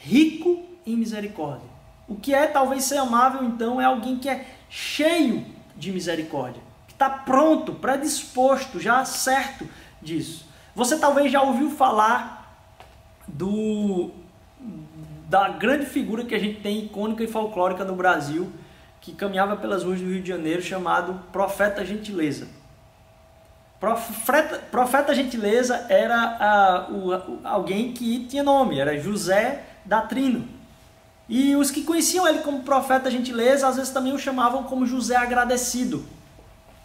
Rico 0.00 0.64
em 0.86 0.96
misericórdia. 0.96 1.68
O 2.08 2.16
que 2.16 2.34
é 2.34 2.46
talvez 2.46 2.84
ser 2.84 2.96
amável, 2.96 3.44
então, 3.44 3.80
é 3.80 3.84
alguém 3.84 4.18
que 4.18 4.28
é 4.28 4.44
cheio 4.68 5.44
de 5.76 5.92
misericórdia, 5.92 6.60
que 6.88 6.94
está 6.94 7.08
pronto, 7.08 7.74
predisposto, 7.74 8.80
já 8.80 9.04
certo 9.04 9.68
disso. 10.00 10.46
Você 10.74 10.98
talvez 10.98 11.30
já 11.30 11.42
ouviu 11.42 11.70
falar 11.70 12.66
do 13.28 14.10
da 15.28 15.48
grande 15.48 15.86
figura 15.86 16.24
que 16.24 16.34
a 16.34 16.38
gente 16.40 16.60
tem 16.60 16.86
icônica 16.86 17.22
e 17.22 17.28
folclórica 17.28 17.84
no 17.84 17.94
Brasil, 17.94 18.50
que 19.00 19.12
caminhava 19.12 19.56
pelas 19.56 19.84
ruas 19.84 20.00
do 20.00 20.06
Rio 20.06 20.20
de 20.20 20.28
Janeiro, 20.28 20.60
chamado 20.60 21.20
Profeta 21.30 21.84
Gentileza. 21.84 22.48
Profeta, 23.78 24.58
profeta 24.70 25.14
Gentileza 25.14 25.86
era 25.88 26.88
uh, 26.90 26.94
o, 26.94 27.40
alguém 27.44 27.92
que 27.92 28.26
tinha 28.26 28.42
nome, 28.42 28.80
era 28.80 28.98
José 28.98 29.69
da 29.84 30.02
Trino. 30.02 30.48
E 31.28 31.54
os 31.54 31.70
que 31.70 31.84
conheciam 31.84 32.26
ele 32.26 32.40
como 32.40 32.64
Profeta 32.64 33.10
Gentileza, 33.10 33.68
às 33.68 33.76
vezes 33.76 33.92
também 33.92 34.12
o 34.12 34.18
chamavam 34.18 34.64
como 34.64 34.86
José 34.86 35.14
Agradecido. 35.14 36.04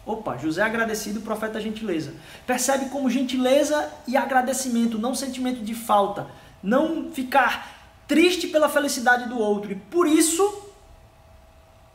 Opa, 0.04 0.36
José 0.36 0.62
Agradecido, 0.62 1.20
Profeta 1.20 1.60
Gentileza. 1.60 2.14
Percebe 2.46 2.88
como 2.90 3.10
gentileza 3.10 3.90
e 4.06 4.16
agradecimento, 4.16 4.98
não 4.98 5.16
sentimento 5.16 5.64
de 5.64 5.74
falta. 5.74 6.28
Não 6.62 7.10
ficar 7.10 7.76
triste 8.06 8.46
pela 8.46 8.68
felicidade 8.68 9.28
do 9.28 9.36
outro. 9.36 9.72
E 9.72 9.74
por 9.74 10.06
isso 10.06 10.70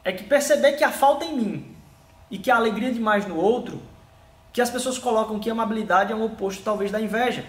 é 0.04 0.12
que 0.12 0.24
perceber 0.24 0.74
que 0.74 0.84
a 0.84 0.92
falta 0.92 1.24
em 1.24 1.36
mim 1.36 1.76
e 2.30 2.38
que 2.38 2.52
a 2.52 2.58
alegria 2.58 2.92
demais 2.92 3.26
no 3.26 3.38
outro 3.38 3.82
que 4.52 4.62
as 4.62 4.70
pessoas 4.70 4.98
colocam 4.98 5.40
que 5.40 5.50
amabilidade 5.50 6.12
é 6.12 6.16
um 6.16 6.26
oposto 6.26 6.64
talvez 6.64 6.92
da 6.92 7.00
inveja. 7.00 7.46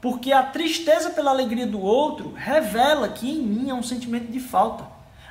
Porque 0.00 0.32
a 0.32 0.42
tristeza 0.42 1.10
pela 1.10 1.30
alegria 1.30 1.66
do 1.66 1.80
outro 1.80 2.32
revela 2.32 3.08
que 3.08 3.30
em 3.30 3.42
mim 3.42 3.70
há 3.70 3.74
um 3.74 3.82
sentimento 3.82 4.30
de 4.30 4.40
falta. 4.40 4.84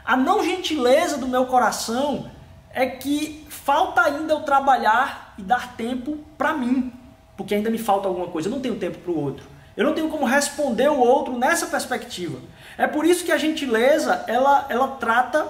A 0.06 0.16
não 0.16 0.44
gentileza 0.44 1.18
do 1.18 1.28
meu 1.28 1.46
coração 1.46 2.30
é 2.72 2.86
que 2.86 3.46
falta 3.50 4.02
ainda 4.02 4.34
eu 4.34 4.42
trabalhar 4.42 5.34
e 5.38 5.42
dar 5.42 5.76
tempo 5.76 6.18
para 6.38 6.54
mim, 6.54 6.94
porque 7.36 7.56
ainda 7.56 7.70
me 7.70 7.78
falta 7.78 8.08
alguma 8.08 8.28
coisa, 8.28 8.48
eu 8.48 8.52
não 8.52 8.60
tenho 8.60 8.76
tempo 8.76 9.00
para 9.00 9.12
o 9.12 9.20
outro. 9.20 9.46
Eu 9.76 9.86
não 9.86 9.94
tenho 9.94 10.10
como 10.10 10.26
responder 10.26 10.90
o 10.90 11.00
outro 11.00 11.38
nessa 11.38 11.68
perspectiva. 11.68 12.40
É 12.78 12.86
por 12.86 13.06
isso 13.06 13.24
que 13.24 13.32
a 13.32 13.38
gentileza, 13.38 14.26
ela, 14.28 14.66
ela 14.70 14.88
trata 14.98 15.50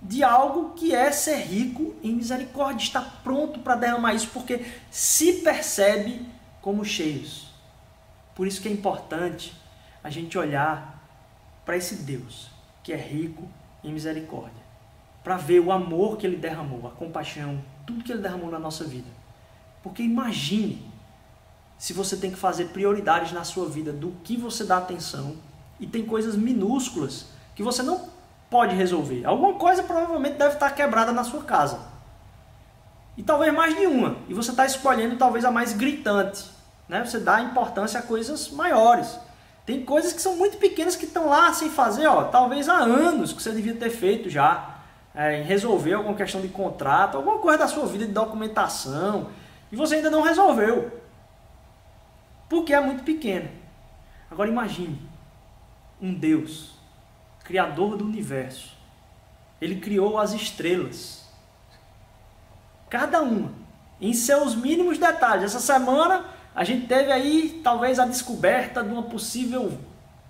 de 0.00 0.22
algo 0.22 0.74
que 0.74 0.94
é 0.94 1.10
ser 1.10 1.36
rico 1.36 1.94
em 2.02 2.12
misericórdia, 2.12 2.84
está 2.84 3.00
pronto 3.22 3.58
para 3.60 3.74
derramar 3.74 4.14
isso, 4.14 4.28
porque 4.32 4.64
se 4.90 5.34
percebe 5.34 6.24
como 6.62 6.84
cheios. 6.84 7.47
Por 8.38 8.46
isso 8.46 8.62
que 8.62 8.68
é 8.68 8.70
importante 8.70 9.52
a 10.02 10.08
gente 10.10 10.38
olhar 10.38 11.02
para 11.66 11.76
esse 11.76 11.96
Deus 11.96 12.48
que 12.84 12.92
é 12.92 12.96
rico 12.96 13.42
em 13.82 13.92
misericórdia, 13.92 14.62
para 15.24 15.36
ver 15.36 15.58
o 15.58 15.72
amor 15.72 16.16
que 16.16 16.24
ele 16.24 16.36
derramou, 16.36 16.86
a 16.86 16.92
compaixão, 16.92 17.60
tudo 17.84 18.04
que 18.04 18.12
ele 18.12 18.22
derramou 18.22 18.48
na 18.48 18.60
nossa 18.60 18.84
vida. 18.84 19.08
Porque 19.82 20.04
imagine 20.04 20.88
se 21.76 21.92
você 21.92 22.16
tem 22.16 22.30
que 22.30 22.36
fazer 22.36 22.66
prioridades 22.66 23.32
na 23.32 23.42
sua 23.42 23.68
vida 23.68 23.92
do 23.92 24.12
que 24.22 24.36
você 24.36 24.62
dá 24.62 24.78
atenção 24.78 25.34
e 25.80 25.86
tem 25.88 26.06
coisas 26.06 26.36
minúsculas 26.36 27.26
que 27.56 27.62
você 27.64 27.82
não 27.82 28.08
pode 28.48 28.72
resolver. 28.76 29.24
Alguma 29.24 29.54
coisa 29.54 29.82
provavelmente 29.82 30.38
deve 30.38 30.54
estar 30.54 30.70
quebrada 30.70 31.10
na 31.10 31.24
sua 31.24 31.42
casa. 31.42 31.80
E 33.16 33.22
talvez 33.24 33.52
mais 33.52 33.76
de 33.76 33.84
uma. 33.84 34.16
E 34.28 34.32
você 34.32 34.52
está 34.52 34.64
escolhendo 34.64 35.16
talvez 35.16 35.44
a 35.44 35.50
mais 35.50 35.72
gritante. 35.72 36.56
Né? 36.88 37.04
Você 37.04 37.18
dá 37.18 37.40
importância 37.40 38.00
a 38.00 38.02
coisas 38.02 38.50
maiores. 38.50 39.18
Tem 39.66 39.84
coisas 39.84 40.12
que 40.12 40.22
são 40.22 40.36
muito 40.36 40.56
pequenas 40.56 40.96
que 40.96 41.04
estão 41.04 41.28
lá 41.28 41.52
sem 41.52 41.68
fazer, 41.68 42.06
ó, 42.06 42.24
talvez 42.24 42.68
há 42.68 42.78
anos 42.78 43.32
que 43.32 43.42
você 43.42 43.52
devia 43.52 43.74
ter 43.74 43.90
feito 43.90 44.30
já. 44.30 44.76
É, 45.14 45.40
em 45.40 45.42
resolver 45.42 45.94
alguma 45.94 46.14
questão 46.14 46.40
de 46.40 46.48
contrato, 46.48 47.16
alguma 47.16 47.38
coisa 47.38 47.58
da 47.58 47.68
sua 47.68 47.86
vida 47.86 48.06
de 48.06 48.12
documentação. 48.12 49.28
E 49.70 49.76
você 49.76 49.96
ainda 49.96 50.10
não 50.10 50.22
resolveu. 50.22 51.02
Porque 52.48 52.72
é 52.72 52.80
muito 52.80 53.02
pequeno. 53.02 53.50
Agora 54.30 54.48
imagine 54.48 55.00
um 56.00 56.14
Deus 56.14 56.78
Criador 57.48 57.96
do 57.96 58.04
universo. 58.04 58.76
Ele 59.58 59.80
criou 59.80 60.18
as 60.18 60.34
estrelas. 60.34 61.26
Cada 62.90 63.22
uma, 63.22 63.52
em 63.98 64.12
seus 64.12 64.54
mínimos 64.54 64.98
detalhes. 64.98 65.44
Essa 65.44 65.60
semana 65.60 66.26
a 66.54 66.64
gente 66.64 66.86
teve 66.86 67.12
aí 67.12 67.60
talvez 67.62 67.98
a 67.98 68.04
descoberta 68.04 68.82
de 68.82 68.90
uma 68.90 69.04
possível 69.04 69.78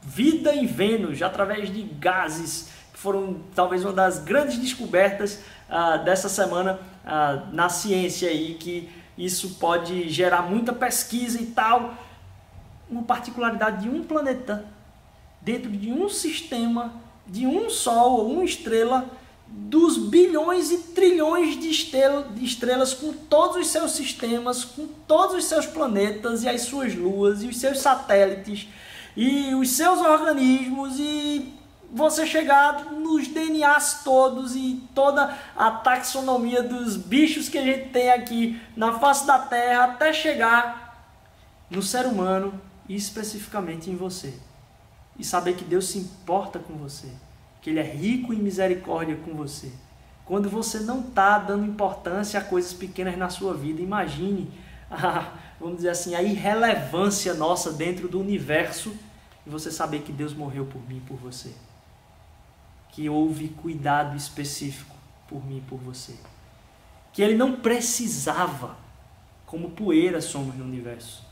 vida 0.02 0.54
em 0.54 0.66
Vênus 0.66 1.22
através 1.22 1.72
de 1.72 1.82
gases, 1.82 2.70
que 2.92 2.98
foram 2.98 3.40
talvez 3.54 3.84
uma 3.84 3.92
das 3.92 4.18
grandes 4.18 4.58
descobertas 4.58 5.40
uh, 5.68 6.02
dessa 6.04 6.28
semana 6.28 6.78
uh, 7.04 7.54
na 7.54 7.68
ciência 7.68 8.28
aí, 8.28 8.54
que 8.54 8.90
isso 9.16 9.56
pode 9.56 10.08
gerar 10.08 10.42
muita 10.42 10.72
pesquisa 10.72 11.40
e 11.40 11.46
tal. 11.46 11.94
Uma 12.88 13.02
particularidade 13.02 13.82
de 13.82 13.88
um 13.88 14.02
planeta 14.02 14.64
dentro 15.40 15.70
de 15.70 15.90
um 15.92 16.08
sistema 16.08 16.92
de 17.26 17.46
um 17.46 17.68
sol 17.68 18.20
ou 18.20 18.32
uma 18.32 18.44
estrela 18.44 19.06
dos 19.50 19.98
bilhões 19.98 20.70
e 20.70 20.78
trilhões 20.78 21.58
de, 21.58 21.70
de 21.70 22.44
estrelas 22.44 22.94
com 22.94 23.12
todos 23.12 23.56
os 23.56 23.66
seus 23.68 23.92
sistemas, 23.92 24.64
com 24.64 24.86
todos 25.06 25.36
os 25.36 25.44
seus 25.44 25.66
planetas 25.66 26.42
e 26.42 26.48
as 26.48 26.62
suas 26.62 26.94
luas 26.94 27.42
e 27.42 27.46
os 27.48 27.58
seus 27.58 27.78
satélites 27.78 28.68
e 29.16 29.54
os 29.54 29.70
seus 29.70 30.00
organismos 30.00 30.98
e 30.98 31.52
você 31.90 32.26
chegar 32.26 32.92
nos 32.92 33.28
DNAs 33.28 34.04
todos 34.04 34.54
e 34.54 34.82
toda 34.94 35.36
a 35.56 35.70
taxonomia 35.70 36.62
dos 36.62 36.96
bichos 36.96 37.48
que 37.48 37.58
a 37.58 37.62
gente 37.62 37.88
tem 37.88 38.10
aqui 38.10 38.60
na 38.76 38.98
face 38.98 39.26
da 39.26 39.38
Terra 39.38 39.84
até 39.84 40.12
chegar 40.12 40.88
no 41.70 41.82
ser 41.82 42.06
humano 42.06 42.60
e 42.88 42.94
especificamente 42.94 43.90
em 43.90 43.96
você. 43.96 44.34
E 45.18 45.24
saber 45.24 45.56
que 45.56 45.64
Deus 45.64 45.86
se 45.86 45.98
importa 45.98 46.58
com 46.58 46.74
você, 46.74 47.08
que 47.60 47.70
Ele 47.70 47.80
é 47.80 47.82
rico 47.82 48.32
em 48.32 48.38
misericórdia 48.38 49.16
com 49.16 49.34
você. 49.34 49.72
Quando 50.24 50.48
você 50.50 50.80
não 50.80 51.00
está 51.00 51.38
dando 51.38 51.64
importância 51.64 52.38
a 52.38 52.44
coisas 52.44 52.72
pequenas 52.72 53.16
na 53.16 53.30
sua 53.30 53.54
vida, 53.54 53.80
imagine, 53.80 54.50
a, 54.90 55.32
vamos 55.58 55.76
dizer 55.76 55.90
assim, 55.90 56.14
a 56.14 56.22
irrelevância 56.22 57.34
nossa 57.34 57.72
dentro 57.72 58.08
do 58.08 58.20
universo 58.20 58.94
e 59.46 59.50
você 59.50 59.70
saber 59.70 60.02
que 60.02 60.12
Deus 60.12 60.34
morreu 60.34 60.66
por 60.66 60.86
mim 60.88 60.98
e 60.98 61.08
por 61.08 61.16
você. 61.16 61.52
Que 62.90 63.08
houve 63.08 63.48
cuidado 63.48 64.16
específico 64.16 64.94
por 65.28 65.44
mim 65.44 65.58
e 65.58 65.62
por 65.62 65.78
você. 65.78 66.14
Que 67.12 67.22
Ele 67.22 67.36
não 67.36 67.56
precisava, 67.56 68.76
como 69.46 69.70
poeira 69.70 70.20
somos 70.20 70.54
no 70.54 70.64
universo. 70.64 71.26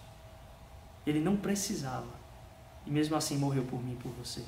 Ele 1.06 1.20
não 1.20 1.36
precisava 1.36 2.16
e 2.86 2.90
mesmo 2.90 3.16
assim 3.16 3.36
morreu 3.36 3.64
por 3.64 3.82
mim 3.82 3.92
e 3.92 3.96
por 3.96 4.12
você. 4.12 4.42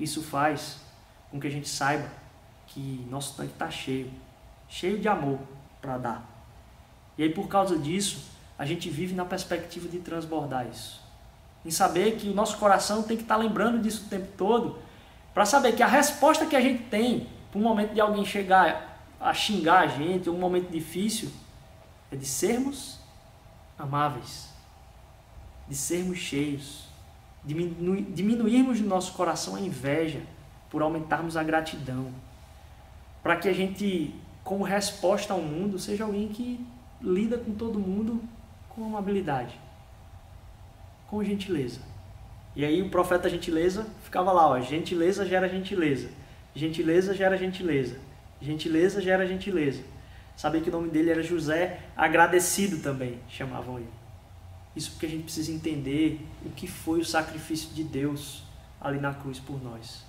Isso 0.00 0.22
faz 0.22 0.80
com 1.30 1.40
que 1.40 1.46
a 1.46 1.50
gente 1.50 1.68
saiba 1.68 2.08
que 2.66 3.06
nosso 3.10 3.36
tanque 3.36 3.52
está 3.52 3.70
cheio, 3.70 4.10
cheio 4.68 4.98
de 4.98 5.08
amor 5.08 5.38
para 5.80 5.98
dar. 5.98 6.44
E 7.16 7.22
aí, 7.22 7.30
por 7.30 7.48
causa 7.48 7.78
disso, 7.78 8.26
a 8.58 8.64
gente 8.64 8.88
vive 8.90 9.14
na 9.14 9.24
perspectiva 9.24 9.88
de 9.88 9.98
transbordar 9.98 10.66
isso. 10.66 11.00
Em 11.64 11.70
saber 11.70 12.16
que 12.16 12.28
o 12.28 12.34
nosso 12.34 12.58
coração 12.58 13.02
tem 13.02 13.16
que 13.16 13.22
estar 13.22 13.36
tá 13.36 13.40
lembrando 13.40 13.80
disso 13.80 14.04
o 14.06 14.08
tempo 14.08 14.28
todo, 14.36 14.78
para 15.34 15.44
saber 15.44 15.72
que 15.72 15.82
a 15.82 15.86
resposta 15.86 16.46
que 16.46 16.56
a 16.56 16.60
gente 16.60 16.84
tem 16.84 17.28
para 17.50 17.58
um 17.58 17.62
momento 17.62 17.94
de 17.94 18.00
alguém 18.00 18.24
chegar 18.24 19.02
a 19.20 19.34
xingar 19.34 19.80
a 19.80 19.86
gente, 19.86 20.30
um 20.30 20.38
momento 20.38 20.70
difícil, 20.70 21.30
é 22.10 22.16
de 22.16 22.26
sermos 22.26 22.98
amáveis, 23.78 24.48
de 25.68 25.74
sermos 25.74 26.18
cheios, 26.18 26.88
Diminu 27.44 28.02
diminuirmos 28.02 28.80
no 28.80 28.88
nosso 28.88 29.12
coração 29.12 29.54
a 29.54 29.60
inveja, 29.60 30.20
por 30.70 30.82
aumentarmos 30.82 31.36
a 31.36 31.42
gratidão. 31.42 32.12
Para 33.22 33.36
que 33.36 33.48
a 33.48 33.52
gente, 33.52 34.14
como 34.44 34.64
resposta 34.64 35.32
ao 35.32 35.40
mundo, 35.40 35.78
seja 35.78 36.04
alguém 36.04 36.28
que 36.28 36.64
lida 37.00 37.38
com 37.38 37.52
todo 37.52 37.78
mundo 37.78 38.22
com 38.68 38.84
amabilidade, 38.84 39.58
com 41.08 41.22
gentileza. 41.22 41.80
E 42.54 42.64
aí 42.64 42.80
o 42.82 42.90
profeta 42.90 43.28
gentileza 43.28 43.86
ficava 44.02 44.32
lá, 44.32 44.48
ó, 44.48 44.60
gentileza 44.60 45.26
gera 45.26 45.48
gentileza, 45.48 46.08
gentileza 46.54 47.14
gera 47.14 47.36
gentileza, 47.36 47.98
gentileza 48.40 49.00
gera 49.00 49.26
gentileza. 49.26 49.82
Sabia 50.36 50.60
que 50.60 50.68
o 50.68 50.72
nome 50.72 50.88
dele 50.88 51.10
era 51.10 51.22
José 51.22 51.80
agradecido 51.96 52.80
também, 52.80 53.18
chamavam 53.28 53.78
ele. 53.78 53.88
Isso 54.76 54.92
porque 54.92 55.06
a 55.06 55.08
gente 55.08 55.24
precisa 55.24 55.50
entender 55.50 56.24
o 56.44 56.50
que 56.50 56.68
foi 56.68 57.00
o 57.00 57.04
sacrifício 57.04 57.70
de 57.74 57.82
Deus 57.82 58.44
ali 58.80 59.00
na 59.00 59.12
cruz 59.12 59.40
por 59.40 59.60
nós, 59.62 60.04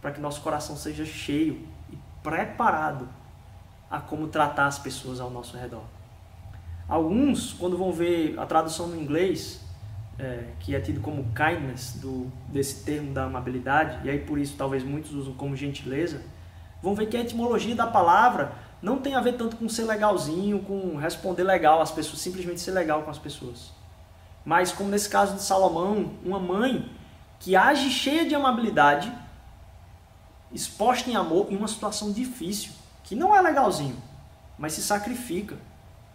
para 0.00 0.12
que 0.12 0.20
nosso 0.20 0.40
coração 0.40 0.76
seja 0.76 1.04
cheio 1.04 1.66
e 1.90 1.98
preparado 2.22 3.08
a 3.90 4.00
como 4.00 4.28
tratar 4.28 4.66
as 4.66 4.78
pessoas 4.78 5.20
ao 5.20 5.30
nosso 5.30 5.56
redor. 5.56 5.84
Alguns, 6.88 7.52
quando 7.52 7.76
vão 7.76 7.92
ver 7.92 8.38
a 8.38 8.46
tradução 8.46 8.88
no 8.88 8.96
inglês, 8.96 9.60
é, 10.18 10.44
que 10.60 10.74
é 10.74 10.80
tido 10.80 11.00
como 11.00 11.24
kindness, 11.34 11.98
do, 12.00 12.30
desse 12.48 12.84
termo 12.84 13.12
da 13.12 13.24
amabilidade, 13.24 14.06
e 14.06 14.10
aí 14.10 14.18
por 14.20 14.38
isso 14.38 14.56
talvez 14.56 14.82
muitos 14.82 15.12
usam 15.12 15.34
como 15.34 15.56
gentileza, 15.56 16.22
vão 16.82 16.94
ver 16.94 17.06
que 17.06 17.16
a 17.16 17.20
etimologia 17.20 17.74
da 17.74 17.86
palavra 17.86 18.52
não 18.80 18.98
tem 18.98 19.14
a 19.14 19.20
ver 19.20 19.32
tanto 19.32 19.56
com 19.56 19.68
ser 19.68 19.84
legalzinho, 19.84 20.60
com 20.60 20.96
responder 20.96 21.42
legal 21.42 21.80
às 21.80 21.90
pessoas, 21.90 22.20
simplesmente 22.20 22.60
ser 22.60 22.70
legal 22.70 23.02
com 23.02 23.10
as 23.10 23.18
pessoas. 23.18 23.72
Mas 24.44 24.70
como 24.70 24.90
nesse 24.90 25.08
caso 25.08 25.34
de 25.34 25.42
Salomão, 25.42 26.12
uma 26.24 26.38
mãe 26.38 26.88
que 27.40 27.56
age 27.56 27.90
cheia 27.90 28.24
de 28.24 28.34
amabilidade, 28.34 29.12
exposta 30.52 31.10
em 31.10 31.16
amor 31.16 31.46
em 31.50 31.56
uma 31.56 31.68
situação 31.68 32.12
difícil, 32.12 32.72
que 33.04 33.14
não 33.14 33.34
é 33.34 33.40
legalzinho, 33.40 33.96
mas 34.58 34.72
se 34.72 34.82
sacrifica 34.82 35.56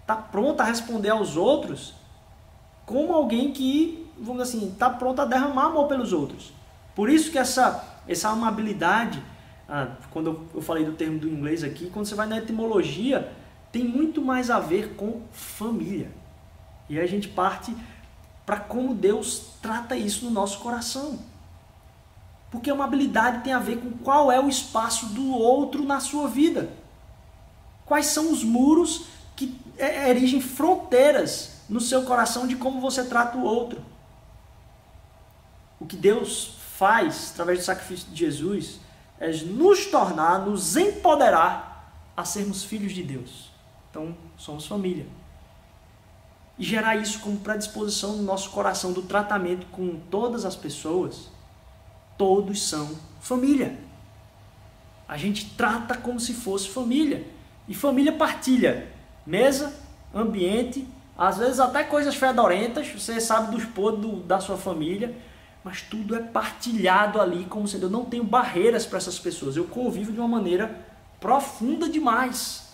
está 0.02 0.15
pronto 0.15 0.60
a 0.60 0.65
responder 0.65 1.10
aos 1.10 1.38
outros 1.38 1.94
como 2.86 3.13
alguém 3.13 3.54
que, 3.54 4.06
vamos 4.20 4.44
dizer 4.44 4.58
assim, 4.58 4.72
está 4.72 4.89
pronto 4.89 5.22
a 5.22 5.26
derramar 5.26 5.67
amor 5.67 5.88
pelos 5.88 6.12
outros. 6.12 6.52
Por 6.94 7.10
isso 7.10 7.32
que 7.32 7.38
essa, 7.38 8.02
essa 8.08 8.30
amabilidade, 8.30 9.24
ah, 9.70 9.88
quando 10.10 10.46
eu 10.54 10.62
falei 10.62 10.84
do 10.84 10.91
termo 10.91 11.17
do 11.17 11.30
inglês 11.30 11.63
aqui, 11.63 11.89
quando 11.89 12.06
você 12.06 12.15
vai 12.15 12.28
na 12.28 12.39
etimologia, 12.39 13.32
tem 13.72 13.86
muito 13.86 14.22
mais 14.22 14.50
a 14.50 14.60
ver 14.60 14.96
com 14.96 15.22
família. 15.32 16.12
E 16.89 17.00
a 17.00 17.08
gente 17.08 17.30
parte 17.30 17.74
para 18.46 18.58
como 18.58 18.94
Deus 18.94 19.54
trata 19.62 19.96
isso 19.96 20.26
no 20.26 20.32
nosso 20.32 20.60
coração. 20.60 21.20
Porque 22.52 22.70
a 22.70 22.74
amabilidade 22.74 23.44
tem 23.44 23.54
a 23.54 23.60
ver 23.60 23.78
com 23.78 23.92
qual 24.04 24.32
é 24.32 24.40
o 24.40 24.50
espaço 24.50 25.08
do 25.08 25.32
outro 25.32 25.84
na 25.84 26.00
sua 26.00 26.28
vida. 26.28 26.70
Quais 27.86 28.08
são 28.08 28.32
os 28.32 28.44
muros 28.44 29.06
que 29.36 29.58
é, 29.78 30.10
erigem 30.10 30.42
fronteiras 30.42 31.62
no 31.72 31.80
seu 31.80 32.04
coração 32.04 32.46
de 32.46 32.58
como 32.58 32.82
você 32.82 33.06
trata 33.06 33.38
o 33.38 33.44
outro. 33.44 33.82
O 35.80 35.86
que 35.86 35.96
Deus 35.96 36.58
faz 36.78 37.32
através 37.32 37.60
do 37.60 37.66
sacrifício 37.66 38.12
de 38.12 38.18
Jesus 38.18 38.80
é 39.18 39.32
nos 39.32 39.86
tornar, 39.86 40.46
nos 40.46 40.76
empoderar 40.76 41.94
a 42.16 42.26
sermos 42.26 42.64
filhos 42.64 42.92
de 42.92 43.02
Deus. 43.02 43.50
Então, 43.90 44.16
somos 44.38 44.68
família. 44.68 45.08
E 46.60 46.64
gerar 46.64 46.98
isso 46.98 47.20
como 47.22 47.40
predisposição 47.40 48.18
no 48.18 48.24
nosso 48.24 48.50
coração 48.52 48.92
do 48.92 49.04
tratamento 49.04 49.66
com 49.68 50.00
todas 50.12 50.44
as 50.44 50.56
pessoas. 50.56 51.30
Todos 52.22 52.70
são 52.70 52.88
família. 53.20 53.80
A 55.08 55.18
gente 55.18 55.56
trata 55.58 55.98
como 55.98 56.20
se 56.20 56.36
fosse 56.36 56.70
família. 56.70 57.26
E 57.68 57.74
família 57.74 58.12
partilha 58.12 58.92
mesa, 59.26 59.74
ambiente, 60.14 60.88
às 61.18 61.40
vezes 61.40 61.60
até 61.60 61.84
coisas 61.84 62.14
fedorentas, 62.14 62.90
você 62.90 63.20
sabe 63.20 63.56
dos 63.56 63.66
podres 63.66 64.24
da 64.26 64.40
sua 64.40 64.56
família, 64.56 65.18
mas 65.64 65.82
tudo 65.82 66.16
é 66.16 66.20
partilhado 66.20 67.20
ali 67.20 67.46
como 67.46 67.68
sendo 67.68 67.88
eu 67.88 67.90
não 67.90 68.06
tenho 68.06 68.24
barreiras 68.24 68.86
para 68.86 69.00
essas 69.00 69.18
pessoas, 69.18 69.58
eu 69.58 69.64
convivo 69.64 70.12
de 70.12 70.20
uma 70.20 70.28
maneira 70.28 70.80
profunda 71.20 71.90
demais. 71.90 72.72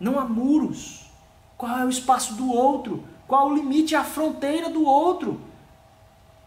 Não 0.00 0.18
há 0.18 0.24
muros. 0.24 1.10
Qual 1.58 1.78
é 1.78 1.84
o 1.84 1.90
espaço 1.90 2.36
do 2.36 2.50
outro? 2.50 3.04
Qual 3.26 3.50
o 3.50 3.54
limite, 3.54 3.94
a 3.94 4.02
fronteira 4.02 4.70
do 4.70 4.82
outro? 4.82 5.46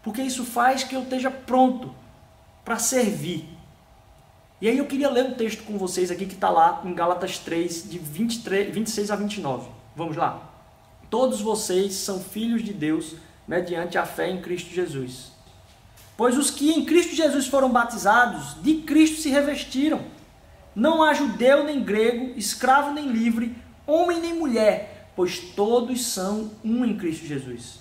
Porque 0.02 0.22
isso 0.22 0.44
faz 0.44 0.84
que 0.84 0.94
eu 0.94 1.02
esteja 1.02 1.30
pronto 1.30 1.94
para 2.64 2.78
servir, 2.78 3.48
e 4.62 4.68
aí 4.68 4.78
eu 4.78 4.86
queria 4.86 5.10
ler 5.10 5.24
um 5.24 5.34
texto 5.34 5.64
com 5.64 5.76
vocês 5.76 6.08
aqui 6.08 6.24
que 6.24 6.34
está 6.34 6.48
lá 6.48 6.82
em 6.84 6.94
Gálatas 6.94 7.36
3, 7.36 7.90
de 7.90 7.98
23, 7.98 8.72
26 8.72 9.10
a 9.10 9.16
29. 9.16 9.68
Vamos 9.96 10.16
lá. 10.16 10.40
Todos 11.10 11.40
vocês 11.40 11.94
são 11.94 12.20
filhos 12.20 12.62
de 12.62 12.72
Deus 12.72 13.16
mediante 13.46 13.98
a 13.98 14.06
fé 14.06 14.30
em 14.30 14.40
Cristo 14.40 14.72
Jesus. 14.72 15.32
Pois 16.16 16.38
os 16.38 16.48
que 16.48 16.70
em 16.70 16.84
Cristo 16.84 17.12
Jesus 17.12 17.48
foram 17.48 17.72
batizados, 17.72 18.62
de 18.62 18.74
Cristo 18.82 19.20
se 19.20 19.30
revestiram. 19.30 20.00
Não 20.76 21.02
há 21.02 21.12
judeu 21.12 21.64
nem 21.64 21.82
grego, 21.82 22.32
escravo 22.38 22.92
nem 22.92 23.08
livre, 23.08 23.56
homem 23.84 24.20
nem 24.20 24.32
mulher, 24.32 25.10
pois 25.16 25.40
todos 25.40 26.06
são 26.06 26.52
um 26.64 26.84
em 26.84 26.96
Cristo 26.96 27.26
Jesus. 27.26 27.80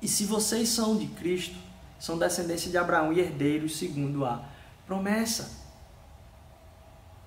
E 0.00 0.08
se 0.08 0.24
vocês 0.24 0.68
são 0.68 0.96
de 0.96 1.06
Cristo, 1.06 1.56
são 1.98 2.18
descendência 2.18 2.70
de 2.70 2.78
Abraão 2.78 3.12
e 3.12 3.20
herdeiros 3.20 3.78
segundo 3.78 4.24
a 4.24 4.42
promessa 4.86 5.60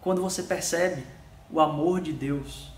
quando 0.04 0.22
você 0.22 0.44
percebe 0.44 1.04
o 1.50 1.62
amor 1.62 2.02
de 2.02 2.12
Deus, 2.12 2.70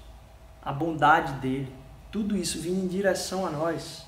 a 0.62 0.72
bondade 0.72 1.34
dele, 1.34 1.74
tudo 2.12 2.38
isso 2.38 2.62
vindo 2.62 2.86
em 2.86 2.88
direção 2.88 3.46
a 3.48 3.50
nós, 3.50 4.06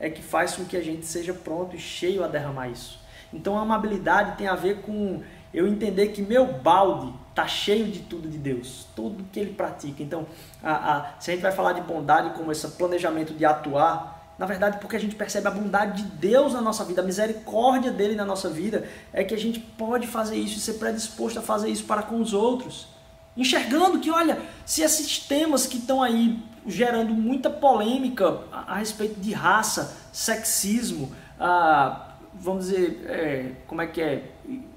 é 0.00 0.10
que 0.10 0.20
faz 0.20 0.56
com 0.56 0.64
que 0.64 0.76
a 0.76 0.82
gente 0.82 1.06
seja 1.06 1.32
pronto 1.32 1.76
e 1.76 1.78
cheio 1.78 2.24
a 2.24 2.26
derramar 2.26 2.68
isso. 2.68 2.98
Então 3.32 3.56
a 3.56 3.62
amabilidade 3.62 4.36
tem 4.36 4.48
a 4.48 4.56
ver 4.56 4.82
com 4.82 5.22
eu 5.52 5.68
entender 5.68 6.08
que 6.08 6.20
meu 6.20 6.54
balde 6.54 7.14
está 7.30 7.46
cheio 7.46 7.86
de 7.86 8.00
tudo 8.00 8.28
de 8.28 8.36
Deus, 8.36 8.88
tudo 8.96 9.24
que 9.32 9.38
ele 9.38 9.54
pratica. 9.54 10.02
Então, 10.02 10.26
a, 10.60 10.96
a, 10.96 11.20
se 11.20 11.30
a 11.30 11.34
gente 11.34 11.42
vai 11.42 11.52
falar 11.52 11.72
de 11.74 11.80
bondade 11.82 12.36
como 12.36 12.50
esse 12.50 12.66
planejamento 12.72 13.32
de 13.32 13.44
atuar, 13.44 14.23
na 14.38 14.46
verdade, 14.46 14.78
porque 14.78 14.96
a 14.96 15.00
gente 15.00 15.14
percebe 15.14 15.46
a 15.46 15.50
bondade 15.50 16.02
de 16.02 16.08
Deus 16.08 16.52
na 16.52 16.60
nossa 16.60 16.84
vida, 16.84 17.02
a 17.02 17.04
misericórdia 17.04 17.90
dele 17.90 18.16
na 18.16 18.24
nossa 18.24 18.50
vida, 18.50 18.88
é 19.12 19.22
que 19.22 19.34
a 19.34 19.38
gente 19.38 19.60
pode 19.60 20.06
fazer 20.06 20.36
isso 20.36 20.58
e 20.58 20.60
ser 20.60 20.74
predisposto 20.74 21.38
a 21.38 21.42
fazer 21.42 21.68
isso 21.68 21.84
para 21.84 22.02
com 22.02 22.20
os 22.20 22.32
outros. 22.32 22.88
Enxergando 23.36 23.98
que, 24.00 24.10
olha, 24.10 24.40
se 24.64 24.82
esses 24.82 25.18
temas 25.18 25.66
que 25.66 25.78
estão 25.78 26.02
aí 26.02 26.38
gerando 26.66 27.12
muita 27.12 27.50
polêmica 27.50 28.40
a, 28.50 28.74
a 28.74 28.76
respeito 28.76 29.20
de 29.20 29.32
raça, 29.32 29.96
sexismo, 30.12 31.12
a, 31.38 32.14
vamos 32.34 32.66
dizer, 32.66 33.04
é, 33.06 33.52
como 33.66 33.82
é 33.82 33.86
que 33.86 34.00
é, 34.00 34.30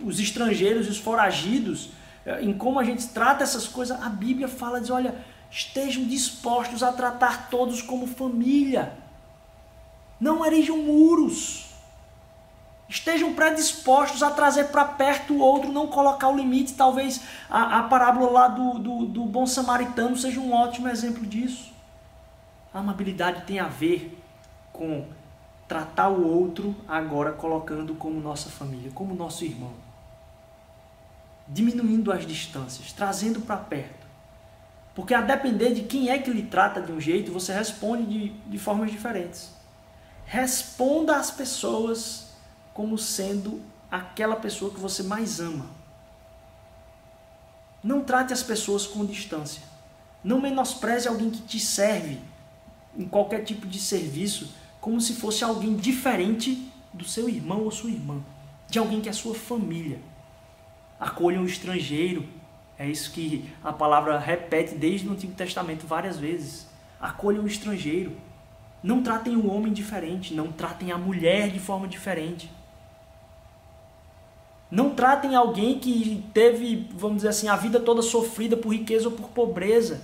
os 0.04 0.20
estrangeiros 0.20 0.88
e 0.88 0.90
os 0.90 0.98
foragidos, 0.98 1.90
é, 2.26 2.42
em 2.42 2.54
como 2.54 2.80
a 2.80 2.84
gente 2.84 3.08
trata 3.08 3.44
essas 3.44 3.68
coisas, 3.68 4.00
a 4.02 4.10
Bíblia 4.10 4.48
fala, 4.48 4.80
diz, 4.80 4.90
olha, 4.90 5.16
estejam 5.50 6.04
dispostos 6.04 6.84
a 6.84 6.92
tratar 6.92 7.50
todos 7.50 7.82
como 7.82 8.06
família. 8.06 8.92
Não 10.20 10.46
erijam 10.46 10.78
muros. 10.78 11.68
Estejam 12.90 13.34
predispostos 13.34 14.24
a 14.24 14.32
trazer 14.32 14.66
para 14.66 14.86
perto 14.86 15.34
o 15.34 15.40
outro, 15.40 15.72
não 15.72 15.88
colocar 15.88 16.30
o 16.30 16.38
limite. 16.38 16.74
Talvez 16.74 17.22
a, 17.50 17.80
a 17.80 17.84
parábola 17.84 18.32
lá 18.32 18.48
do, 18.48 18.80
do, 18.80 19.06
do 19.06 19.26
bom 19.26 19.46
samaritano 19.46 20.16
seja 20.16 20.40
um 20.40 20.54
ótimo 20.54 20.88
exemplo 20.88 21.26
disso. 21.26 21.74
A 22.74 22.80
amabilidade 22.80 23.44
tem 23.46 23.60
a 23.60 23.68
ver 23.68 24.18
com 24.72 25.06
tratar 25.68 26.08
o 26.08 26.26
outro 26.26 26.76
agora 26.88 27.34
colocando 27.34 27.94
como 27.96 28.22
nossa 28.22 28.50
família, 28.50 28.90
como 28.94 29.14
nosso 29.14 29.44
irmão. 29.44 29.74
Diminuindo 31.46 32.12
as 32.12 32.26
distâncias, 32.26 32.94
trazendo 32.94 33.42
para 33.42 33.58
perto. 33.58 34.08
Porque 34.96 35.14
a 35.14 35.22
depender 35.22 35.74
de 35.74 35.84
quem 35.84 36.10
é 36.10 36.18
que 36.18 36.32
lhe 36.32 36.44
trata 36.44 36.82
de 36.82 36.92
um 36.92 37.00
jeito, 37.00 37.32
você 37.32 37.54
responde 37.54 38.06
de, 38.06 38.30
de 38.30 38.58
formas 38.58 38.90
diferentes. 38.90 39.57
Responda 40.28 41.16
às 41.16 41.32
pessoas 41.32 42.34
como 42.74 42.98
sendo 42.98 43.62
aquela 43.90 44.36
pessoa 44.36 44.70
que 44.74 44.80
você 44.80 45.02
mais 45.02 45.40
ama. 45.40 45.66
Não 47.82 48.04
trate 48.04 48.34
as 48.34 48.44
pessoas 48.44 48.86
com 48.86 49.06
distância. 49.06 49.64
Não 50.22 50.42
menospreze 50.42 51.08
alguém 51.08 51.30
que 51.30 51.42
te 51.42 51.62
serve 51.62 52.20
em 52.98 53.08
qualquer 53.08 53.46
tipo 53.46 53.66
de 53.66 53.80
serviço 53.80 54.54
como 54.82 55.00
se 55.00 55.14
fosse 55.14 55.46
alguém 55.46 55.78
diferente 55.78 56.70
do 56.94 57.06
seu 57.06 57.30
irmão 57.30 57.64
ou 57.64 57.72
sua 57.72 57.90
irmã, 57.90 58.22
de 58.70 58.78
alguém 58.80 59.00
que 59.00 59.08
é 59.08 59.14
sua 59.14 59.34
família. 59.34 60.02
Acolha 61.00 61.40
um 61.40 61.46
estrangeiro. 61.46 62.28
É 62.78 62.86
isso 62.86 63.12
que 63.12 63.50
a 63.64 63.72
palavra 63.72 64.20
repete 64.20 64.76
desde 64.76 65.08
o 65.08 65.14
Antigo 65.14 65.34
Testamento 65.34 65.88
várias 65.88 66.18
vezes. 66.18 66.68
Acolha 67.00 67.42
um 67.42 67.48
estrangeiro 67.48 68.27
Não 68.82 69.02
tratem 69.02 69.36
o 69.36 69.52
homem 69.52 69.74
diferente, 69.74 70.34
não 70.34 70.52
tratem 70.52 70.92
a 70.92 70.98
mulher 70.98 71.50
de 71.50 71.60
forma 71.60 71.88
diferente. 71.88 72.52
Não 74.70 74.94
tratem 74.94 75.36
alguém 75.36 75.80
que 75.80 76.24
teve, 76.34 76.90
vamos 76.92 77.18
dizer 77.18 77.30
assim, 77.30 77.48
a 77.48 77.56
vida 77.56 77.80
toda 77.80 78.02
sofrida 78.02 78.58
por 78.58 78.74
riqueza 78.74 79.08
ou 79.08 79.16
por 79.16 79.30
pobreza. 79.30 80.02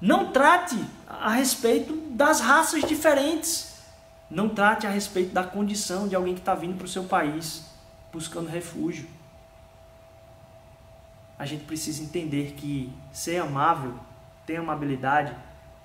Não 0.00 0.32
trate 0.32 0.76
a 1.06 1.30
respeito 1.30 1.94
das 2.10 2.40
raças 2.40 2.82
diferentes. 2.84 3.76
Não 4.30 4.48
trate 4.48 4.86
a 4.86 4.90
respeito 4.90 5.32
da 5.32 5.44
condição 5.44 6.08
de 6.08 6.16
alguém 6.16 6.34
que 6.34 6.40
está 6.40 6.54
vindo 6.54 6.76
para 6.76 6.86
o 6.86 6.88
seu 6.88 7.04
país 7.04 7.64
buscando 8.12 8.48
refúgio. 8.48 9.06
A 11.38 11.44
gente 11.44 11.64
precisa 11.64 12.02
entender 12.02 12.52
que 12.52 12.90
ser 13.12 13.36
amável, 13.36 13.94
ter 14.46 14.56
amabilidade, 14.56 15.36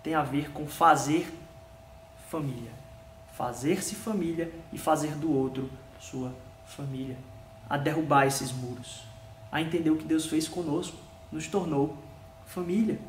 tem 0.01 0.15
a 0.15 0.23
ver 0.23 0.51
com 0.51 0.65
fazer 0.65 1.29
família. 2.31 2.71
Fazer-se 3.35 3.93
família 3.93 4.49
e 4.71 4.77
fazer 4.77 5.15
do 5.15 5.31
outro 5.31 5.69
sua 5.99 6.33
família 6.65 7.17
a 7.69 7.77
derrubar 7.77 8.25
esses 8.25 8.51
muros, 8.51 9.03
a 9.51 9.61
entender 9.61 9.89
o 9.89 9.97
que 9.97 10.05
Deus 10.05 10.25
fez 10.25 10.47
conosco, 10.47 10.97
nos 11.31 11.47
tornou 11.47 11.97
família. 12.45 12.99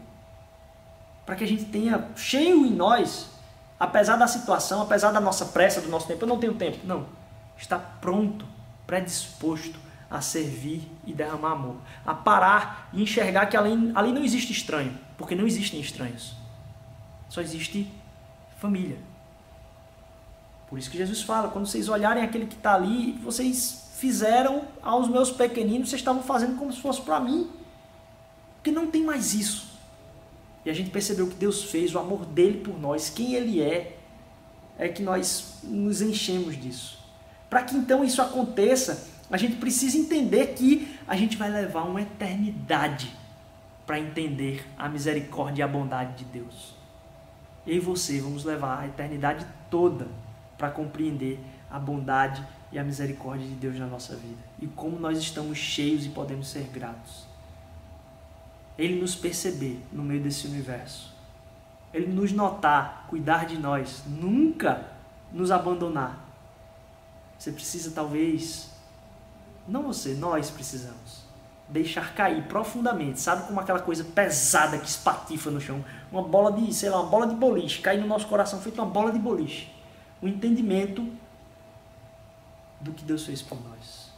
Para 1.25 1.37
que 1.37 1.45
a 1.45 1.47
gente 1.47 1.67
tenha 1.67 2.09
cheio 2.17 2.67
em 2.67 2.71
nós, 2.71 3.31
apesar 3.79 4.17
da 4.17 4.27
situação, 4.27 4.83
apesar 4.83 5.13
da 5.13 5.21
nossa 5.21 5.47
pressa, 5.47 5.81
do 5.81 5.89
nosso 5.89 6.09
tempo, 6.09 6.25
eu 6.25 6.29
não 6.29 6.39
tenho 6.39 6.55
tempo, 6.55 6.79
não. 6.85 7.07
Está 7.57 7.79
pronto, 7.79 8.45
predisposto 8.87 9.79
a 10.11 10.21
servir 10.21 10.89
e 11.07 11.13
derramar 11.13 11.53
amor, 11.53 11.77
a 12.05 12.13
parar 12.13 12.89
e 12.93 13.03
enxergar 13.03 13.47
que 13.47 13.57
ali, 13.57 13.93
ali 13.95 14.13
não 14.13 14.25
existe 14.25 14.53
estranho, 14.53 14.99
porque 15.17 15.35
não 15.35 15.47
existem 15.47 15.81
estranhos. 15.81 16.35
Só 17.29 17.41
existe 17.41 17.91
família. 18.59 19.12
Por 20.73 20.79
isso 20.79 20.91
que 20.91 20.97
Jesus 20.97 21.21
fala: 21.21 21.51
quando 21.51 21.67
vocês 21.67 21.91
olharem 21.91 22.25
aquele 22.25 22.47
que 22.47 22.55
está 22.55 22.75
ali, 22.75 23.13
vocês 23.23 23.91
fizeram 23.97 24.63
aos 24.81 25.07
meus 25.07 25.31
pequeninos, 25.31 25.91
vocês 25.91 26.01
estavam 26.01 26.23
fazendo 26.23 26.57
como 26.59 26.73
se 26.73 26.81
fosse 26.81 27.03
para 27.03 27.21
mim. 27.21 27.51
Porque 28.55 28.71
não 28.71 28.87
tem 28.87 29.05
mais 29.05 29.35
isso. 29.35 29.67
E 30.65 30.71
a 30.71 30.73
gente 30.73 30.89
percebeu 30.89 31.27
que 31.27 31.35
Deus 31.35 31.65
fez, 31.65 31.95
o 31.95 31.99
amor 31.99 32.25
dele 32.25 32.61
por 32.61 32.81
nós, 32.81 33.11
quem 33.11 33.35
ele 33.35 33.61
é, 33.61 33.99
é 34.79 34.89
que 34.89 35.03
nós 35.03 35.59
nos 35.63 36.01
enchemos 36.01 36.59
disso. 36.59 36.99
Para 37.51 37.65
que 37.65 37.77
então 37.77 38.03
isso 38.03 38.23
aconteça, 38.23 39.07
a 39.31 39.37
gente 39.37 39.57
precisa 39.57 39.99
entender 39.99 40.55
que 40.55 40.97
a 41.07 41.15
gente 41.15 41.37
vai 41.37 41.51
levar 41.51 41.83
uma 41.83 42.01
eternidade 42.01 43.15
para 43.87 44.01
entender 44.01 44.67
a 44.79 44.89
misericórdia 44.89 45.61
e 45.61 45.65
a 45.65 45.69
bondade 45.69 46.15
de 46.15 46.25
Deus. 46.25 46.75
Eu 47.67 47.77
e 47.77 47.79
você 47.79 48.23
vamos 48.23 48.43
levar 48.43 48.81
a 48.81 48.87
eternidade 48.87 49.47
toda 49.69 50.22
para 50.63 50.71
compreender 50.71 51.41
a 51.69 51.77
bondade 51.77 52.41
e 52.71 52.79
a 52.79 52.85
misericórdia 52.85 53.45
de 53.45 53.55
Deus 53.55 53.77
na 53.81 53.87
nossa 53.89 54.15
vida. 54.15 54.39
E 54.61 54.69
como 54.69 54.97
nós 54.97 55.19
estamos 55.19 55.59
cheios 55.59 56.07
e 56.07 56.11
podemos 56.11 56.47
ser 56.47 56.69
gratos. 56.73 57.27
Ele 58.79 59.01
nos 59.01 59.17
perceber 59.17 59.83
no 59.93 60.05
meio 60.05 60.23
desse 60.23 60.47
universo. 60.47 61.13
Ele 61.93 62.07
nos 62.07 62.31
notar, 62.31 63.07
cuidar 63.09 63.45
de 63.45 63.59
nós, 63.59 64.05
nunca 64.07 64.87
nos 65.33 65.51
abandonar. 65.51 66.17
Você 67.37 67.51
precisa 67.51 67.91
talvez, 67.91 68.71
não 69.67 69.83
você, 69.83 70.15
nós 70.15 70.49
precisamos 70.49 71.23
deixar 71.69 72.15
cair 72.15 72.45
profundamente, 72.45 73.19
sabe 73.19 73.49
como 73.49 73.59
aquela 73.59 73.81
coisa 73.81 74.05
pesada 74.05 74.79
que 74.79 74.87
espatifa 74.87 75.51
no 75.51 75.61
chão, 75.61 75.85
uma 76.13 76.23
bola 76.23 76.53
de, 76.53 76.73
sei 76.73 76.89
lá, 76.89 77.01
uma 77.01 77.11
bola 77.11 77.27
de 77.27 77.35
boliche, 77.35 77.81
cair 77.81 78.01
no 78.01 78.07
nosso 78.07 78.29
coração 78.29 78.61
feito 78.61 78.81
uma 78.81 78.89
bola 78.89 79.11
de 79.11 79.19
boliche. 79.19 79.82
O 80.23 80.29
entendimento 80.29 81.13
do 82.81 82.93
que 82.93 83.05
Deus 83.05 83.27
fez 83.27 83.43
por 83.43 83.61
nós. 83.61 84.11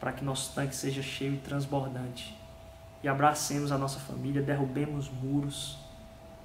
Para 0.00 0.12
que 0.12 0.24
nosso 0.24 0.54
tanque 0.54 0.74
seja 0.74 1.02
cheio 1.02 1.34
e 1.34 1.38
transbordante. 1.38 2.34
E 3.02 3.08
abracemos 3.08 3.70
a 3.70 3.76
nossa 3.76 4.00
família, 4.00 4.40
derrubemos 4.40 5.10
muros 5.10 5.78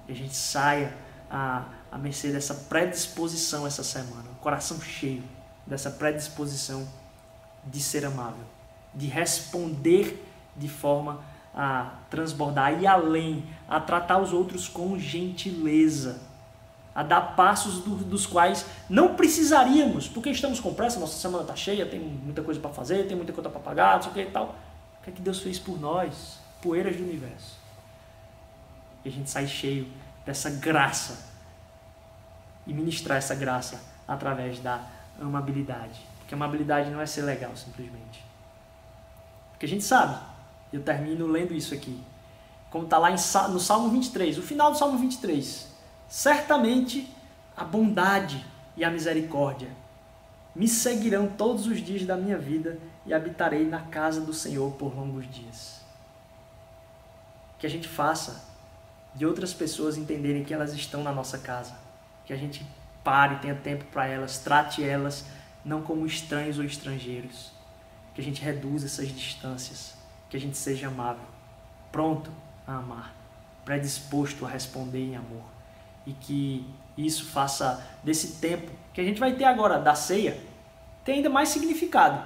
e 0.07 0.11
a 0.11 0.15
gente 0.15 0.35
saia 0.35 0.95
a, 1.29 1.65
a 1.91 1.97
mercê 1.97 2.31
dessa 2.31 2.53
predisposição 2.53 3.65
essa 3.65 3.83
semana. 3.83 4.29
O 4.31 4.35
coração 4.35 4.81
cheio 4.81 5.23
dessa 5.65 5.89
predisposição 5.89 6.87
de 7.65 7.81
ser 7.81 8.05
amável, 8.05 8.45
de 8.93 9.07
responder 9.07 10.25
de 10.55 10.67
forma 10.67 11.21
a 11.53 11.99
transbordar 12.09 12.81
e 12.81 12.87
além, 12.87 13.45
a 13.67 13.79
tratar 13.79 14.19
os 14.19 14.33
outros 14.33 14.67
com 14.67 14.97
gentileza 14.97 16.26
a 16.97 17.03
dar 17.03 17.35
passos 17.35 17.83
do, 17.83 17.95
dos 17.97 18.25
quais 18.25 18.65
não 18.89 19.13
precisaríamos, 19.13 20.07
porque 20.07 20.31
estamos 20.31 20.59
com 20.59 20.73
pressa, 20.73 20.99
nossa 20.99 21.15
semana 21.15 21.43
está 21.43 21.55
cheia, 21.55 21.85
tem 21.85 21.99
muita 21.99 22.41
coisa 22.41 22.59
para 22.59 22.71
fazer, 22.71 23.05
tem 23.05 23.15
muita 23.15 23.31
conta 23.31 23.51
para 23.51 23.59
pagar, 23.59 23.97
não 23.97 24.01
sei 24.01 24.11
o 24.11 24.13
que 24.15 24.21
e 24.21 24.31
tal. 24.31 24.55
O 24.99 25.03
que 25.03 25.11
é 25.11 25.13
que 25.13 25.21
Deus 25.21 25.39
fez 25.39 25.59
por 25.59 25.79
nós? 25.79 26.39
Poeiras 26.59 26.95
do 26.95 27.03
universo. 27.03 27.55
E 29.05 29.09
a 29.09 29.11
gente 29.11 29.29
sai 29.29 29.45
cheio 29.45 29.87
dessa 30.25 30.49
graça 30.49 31.23
e 32.65 32.73
ministrar 32.73 33.19
essa 33.19 33.35
graça 33.35 33.79
através 34.07 34.57
da 34.57 34.81
amabilidade. 35.21 36.01
Porque 36.17 36.33
amabilidade 36.33 36.89
não 36.89 36.99
é 36.99 37.05
ser 37.05 37.21
legal 37.21 37.55
simplesmente. 37.55 38.25
Porque 39.51 39.67
a 39.67 39.69
gente 39.69 39.83
sabe, 39.83 40.17
eu 40.73 40.81
termino 40.81 41.27
lendo 41.27 41.53
isso 41.53 41.75
aqui, 41.75 42.01
como 42.71 42.85
está 42.85 42.97
lá 42.97 43.11
em, 43.11 43.17
no 43.51 43.59
Salmo 43.59 43.87
23, 43.89 44.39
o 44.39 44.41
final 44.41 44.71
do 44.71 44.79
Salmo 44.79 44.97
23 44.97 45.76
certamente 46.07 47.13
a 47.55 47.63
bondade 47.63 48.45
e 48.75 48.83
a 48.83 48.89
misericórdia 48.89 49.69
me 50.55 50.67
seguirão 50.67 51.27
todos 51.27 51.67
os 51.67 51.79
dias 51.79 52.05
da 52.05 52.15
minha 52.15 52.37
vida 52.37 52.79
e 53.05 53.13
habitarei 53.13 53.65
na 53.65 53.81
casa 53.81 54.21
do 54.21 54.33
Senhor 54.33 54.71
por 54.73 54.95
longos 54.95 55.29
dias. 55.29 55.81
Que 57.59 57.67
a 57.67 57.69
gente 57.69 57.87
faça 57.87 58.45
de 59.13 59.25
outras 59.25 59.53
pessoas 59.53 59.97
entenderem 59.97 60.43
que 60.43 60.53
elas 60.53 60.73
estão 60.73 61.03
na 61.03 61.11
nossa 61.11 61.37
casa. 61.37 61.75
Que 62.25 62.33
a 62.33 62.35
gente 62.35 62.65
pare, 63.03 63.37
tenha 63.37 63.55
tempo 63.55 63.85
para 63.85 64.07
elas, 64.07 64.39
trate 64.39 64.83
elas 64.83 65.25
não 65.63 65.81
como 65.81 66.05
estranhos 66.05 66.57
ou 66.57 66.63
estrangeiros. 66.63 67.51
Que 68.13 68.21
a 68.21 68.23
gente 68.23 68.41
reduza 68.41 68.87
essas 68.87 69.09
distâncias. 69.09 69.93
Que 70.29 70.37
a 70.37 70.39
gente 70.39 70.57
seja 70.57 70.87
amável, 70.87 71.25
pronto 71.91 72.31
a 72.65 72.77
amar, 72.77 73.15
predisposto 73.63 74.45
a 74.45 74.49
responder 74.49 74.99
em 74.99 75.15
amor 75.15 75.56
e 76.07 76.13
que 76.13 76.65
isso 76.97 77.25
faça 77.25 77.85
desse 78.03 78.37
tempo 78.37 78.71
que 78.93 79.01
a 79.01 79.03
gente 79.03 79.19
vai 79.19 79.33
ter 79.33 79.43
agora 79.43 79.77
da 79.77 79.93
ceia 79.93 80.41
ter 81.05 81.11
ainda 81.11 81.29
mais 81.29 81.49
significado 81.49 82.21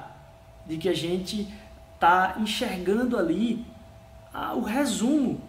de 0.65 0.78
que 0.78 0.88
a 0.88 0.94
gente 0.94 1.52
está 1.96 2.36
enxergando 2.39 3.17
ali 3.17 3.65
ah, 4.34 4.54
o 4.54 4.62
resumo 4.62 5.41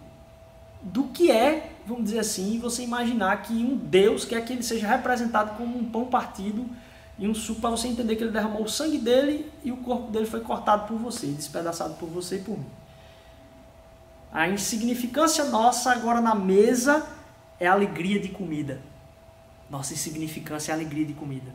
do 0.83 1.05
que 1.05 1.31
é, 1.31 1.73
vamos 1.87 2.05
dizer 2.05 2.19
assim, 2.19 2.59
você 2.59 2.83
imaginar 2.83 3.43
que 3.43 3.53
um 3.53 3.77
Deus 3.77 4.25
quer 4.25 4.45
que 4.45 4.53
ele 4.53 4.63
seja 4.63 4.89
representado 4.89 5.57
como 5.57 5.79
um 5.79 5.85
pão 5.85 6.07
partido 6.07 6.67
e 7.19 7.29
um 7.29 7.35
suco 7.35 7.61
para 7.61 7.71
você 7.71 7.87
entender 7.89 8.17
que 8.17 8.25
ele 8.25 8.33
derramou 8.33 8.65
o 8.65 8.69
sangue 8.69 8.99
dele 8.99 9.51
e 9.63 9.71
o 9.71 9.77
corpo 9.77 10.11
dele 10.11 10.27
foi 10.27 10.41
cortado 10.41 10.89
por 10.89 10.99
você, 10.99 11.29
despedaçado 11.29 11.95
por 11.95 12.09
você 12.09 12.37
e 12.37 12.41
por 12.41 12.59
mim. 12.59 12.67
A 14.33 14.49
insignificância 14.49 15.45
nossa 15.45 15.93
agora 15.93 16.21
na 16.21 16.35
mesa 16.35 17.07
é 17.59 17.67
alegria 17.67 18.21
de 18.21 18.29
comida. 18.29 18.81
Nossa 19.71 19.95
insignificância 19.95 20.73
é 20.73 20.75
alegria 20.75 21.05
de 21.05 21.15
comida. 21.15 21.51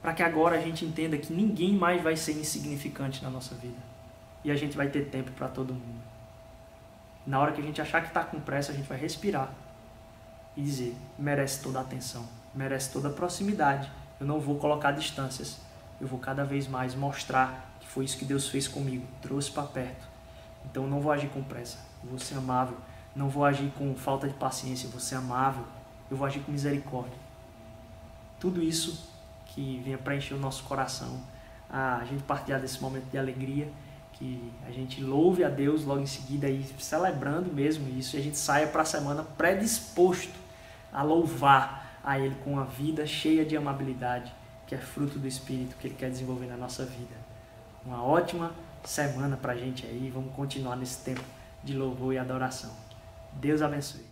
Para 0.00 0.14
que 0.14 0.22
agora 0.22 0.56
a 0.56 0.60
gente 0.60 0.84
entenda 0.84 1.16
que 1.16 1.32
ninguém 1.32 1.74
mais 1.74 2.02
vai 2.02 2.16
ser 2.16 2.32
insignificante 2.32 3.22
na 3.22 3.30
nossa 3.30 3.54
vida. 3.54 3.78
E 4.44 4.50
a 4.50 4.56
gente 4.56 4.76
vai 4.76 4.88
ter 4.88 5.10
tempo 5.10 5.30
para 5.32 5.48
todo 5.48 5.72
mundo. 5.72 6.02
Na 7.26 7.38
hora 7.38 7.52
que 7.52 7.60
a 7.60 7.64
gente 7.64 7.80
achar 7.80 8.00
que 8.00 8.08
está 8.08 8.24
com 8.24 8.40
pressa, 8.40 8.72
a 8.72 8.74
gente 8.74 8.88
vai 8.88 8.98
respirar 8.98 9.52
e 10.56 10.62
dizer: 10.62 10.96
merece 11.18 11.62
toda 11.62 11.78
a 11.78 11.82
atenção, 11.82 12.26
merece 12.54 12.90
toda 12.90 13.08
a 13.08 13.12
proximidade. 13.12 13.90
Eu 14.18 14.26
não 14.26 14.40
vou 14.40 14.58
colocar 14.58 14.92
distâncias. 14.92 15.60
Eu 16.00 16.08
vou 16.08 16.18
cada 16.18 16.44
vez 16.44 16.66
mais 16.66 16.96
mostrar 16.96 17.76
que 17.80 17.86
foi 17.86 18.04
isso 18.04 18.18
que 18.18 18.24
Deus 18.24 18.48
fez 18.48 18.66
comigo, 18.66 19.06
trouxe 19.20 19.52
para 19.52 19.62
perto. 19.62 20.04
Então 20.64 20.82
eu 20.84 20.90
não 20.90 21.00
vou 21.00 21.12
agir 21.12 21.28
com 21.28 21.42
pressa, 21.42 21.78
eu 22.02 22.10
vou 22.10 22.18
ser 22.18 22.36
amável, 22.36 22.76
não 23.14 23.28
vou 23.28 23.44
agir 23.44 23.70
com 23.76 23.94
falta 23.94 24.26
de 24.26 24.34
paciência, 24.34 24.86
eu 24.86 24.90
vou 24.90 25.00
ser 25.00 25.16
amável, 25.16 25.64
eu 26.10 26.16
vou 26.16 26.26
agir 26.26 26.40
com 26.40 26.52
misericórdia. 26.52 27.18
Tudo 28.40 28.62
isso 28.62 29.08
que 29.46 29.80
venha 29.84 29.98
preencher 29.98 30.34
o 30.34 30.38
nosso 30.38 30.64
coração, 30.64 31.20
a 31.70 32.04
gente 32.04 32.22
partilhar 32.22 32.60
desse 32.60 32.80
momento 32.80 33.04
de 33.10 33.18
alegria, 33.18 33.70
que 34.12 34.52
a 34.66 34.70
gente 34.70 35.02
louve 35.02 35.42
a 35.42 35.48
Deus 35.48 35.84
logo 35.84 36.00
em 36.00 36.06
seguida 36.06 36.48
e 36.48 36.64
celebrando 36.78 37.52
mesmo 37.52 37.88
isso, 37.88 38.16
e 38.16 38.18
a 38.18 38.22
gente 38.22 38.36
saia 38.38 38.66
para 38.66 38.82
a 38.82 38.84
semana 38.84 39.22
predisposto 39.22 40.38
a 40.92 41.02
louvar 41.02 41.98
a 42.04 42.18
Ele 42.18 42.34
com 42.44 42.54
uma 42.54 42.64
vida 42.64 43.06
cheia 43.06 43.44
de 43.44 43.56
amabilidade, 43.56 44.32
que 44.66 44.74
é 44.74 44.78
fruto 44.78 45.18
do 45.18 45.26
Espírito 45.26 45.76
que 45.76 45.86
Ele 45.86 45.94
quer 45.94 46.10
desenvolver 46.10 46.46
na 46.46 46.56
nossa 46.56 46.84
vida. 46.84 47.14
Uma 47.84 48.02
ótima 48.02 48.52
semana 48.84 49.36
para 49.36 49.52
a 49.52 49.56
gente 49.56 49.86
aí, 49.86 50.10
vamos 50.12 50.34
continuar 50.34 50.76
nesse 50.76 50.98
tempo 51.04 51.22
de 51.62 51.74
louvor 51.74 52.12
e 52.12 52.18
adoração. 52.18 52.70
Deus 53.40 53.62
abençoe. 53.62 54.11